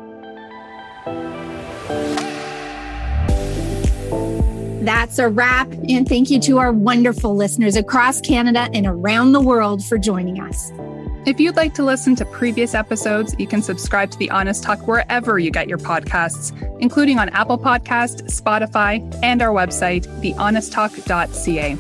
That's 4.88 5.20
a 5.20 5.28
wrap. 5.28 5.70
And 5.90 6.08
thank 6.08 6.30
you 6.30 6.40
to 6.40 6.60
our 6.60 6.72
wonderful 6.72 7.36
listeners 7.36 7.76
across 7.76 8.22
Canada 8.22 8.70
and 8.74 8.88
around 8.88 9.34
the 9.34 9.42
world 9.42 9.84
for 9.84 9.98
joining 9.98 10.40
us. 10.40 10.72
If 11.26 11.42
you'd 11.42 11.58
like 11.58 11.74
to 11.74 11.84
listen 11.84 12.16
to 12.16 12.26
previous 12.26 12.74
episodes, 12.74 13.36
you 13.38 13.48
can 13.48 13.62
subscribe 13.62 14.12
to 14.12 14.18
The 14.18 14.30
Honest 14.30 14.64
Talk 14.64 14.88
wherever 14.88 15.40
you 15.40 15.52
get 15.52 15.68
your 15.68 15.78
podcasts, 15.78 16.54
including 16.80 17.20
on 17.20 17.28
Apple 17.30 17.58
Podcast, 17.58 18.28
Spotify, 18.32 19.04
and 19.22 19.42
our 19.42 19.50
website, 19.50 20.06
thehonesttalk.ca. 20.22 21.76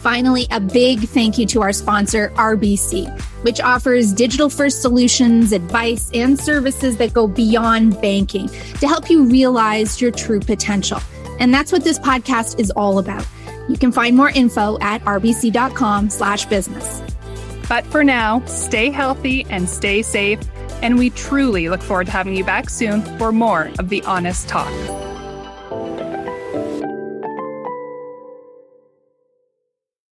Finally, 0.00 0.46
a 0.52 0.58
big 0.58 1.00
thank 1.00 1.36
you 1.36 1.44
to 1.48 1.60
our 1.60 1.74
sponsor, 1.74 2.30
RBC, 2.36 3.10
which 3.42 3.60
offers 3.60 4.14
digital 4.14 4.48
first 4.48 4.80
solutions, 4.80 5.52
advice, 5.52 6.10
and 6.14 6.40
services 6.40 6.96
that 6.96 7.12
go 7.12 7.26
beyond 7.26 8.00
banking 8.00 8.48
to 8.48 8.88
help 8.88 9.10
you 9.10 9.24
realize 9.24 10.00
your 10.00 10.10
true 10.10 10.40
potential. 10.40 10.98
And 11.40 11.52
that's 11.52 11.72
what 11.72 11.82
this 11.82 11.98
podcast 11.98 12.60
is 12.60 12.70
all 12.70 12.98
about. 12.98 13.26
You 13.68 13.76
can 13.76 13.92
find 13.92 14.16
more 14.16 14.30
info 14.30 14.78
at 14.80 15.02
rbc.com 15.02 16.10
slash 16.10 16.46
business. 16.46 17.02
But 17.68 17.86
for 17.86 18.04
now, 18.04 18.44
stay 18.46 18.90
healthy 18.90 19.46
and 19.50 19.68
stay 19.68 20.02
safe. 20.02 20.40
And 20.82 20.98
we 20.98 21.10
truly 21.10 21.68
look 21.68 21.82
forward 21.82 22.06
to 22.06 22.12
having 22.12 22.36
you 22.36 22.44
back 22.44 22.70
soon 22.70 23.02
for 23.18 23.32
more 23.32 23.70
of 23.78 23.88
the 23.88 24.02
honest 24.04 24.48
talk. 24.48 25.09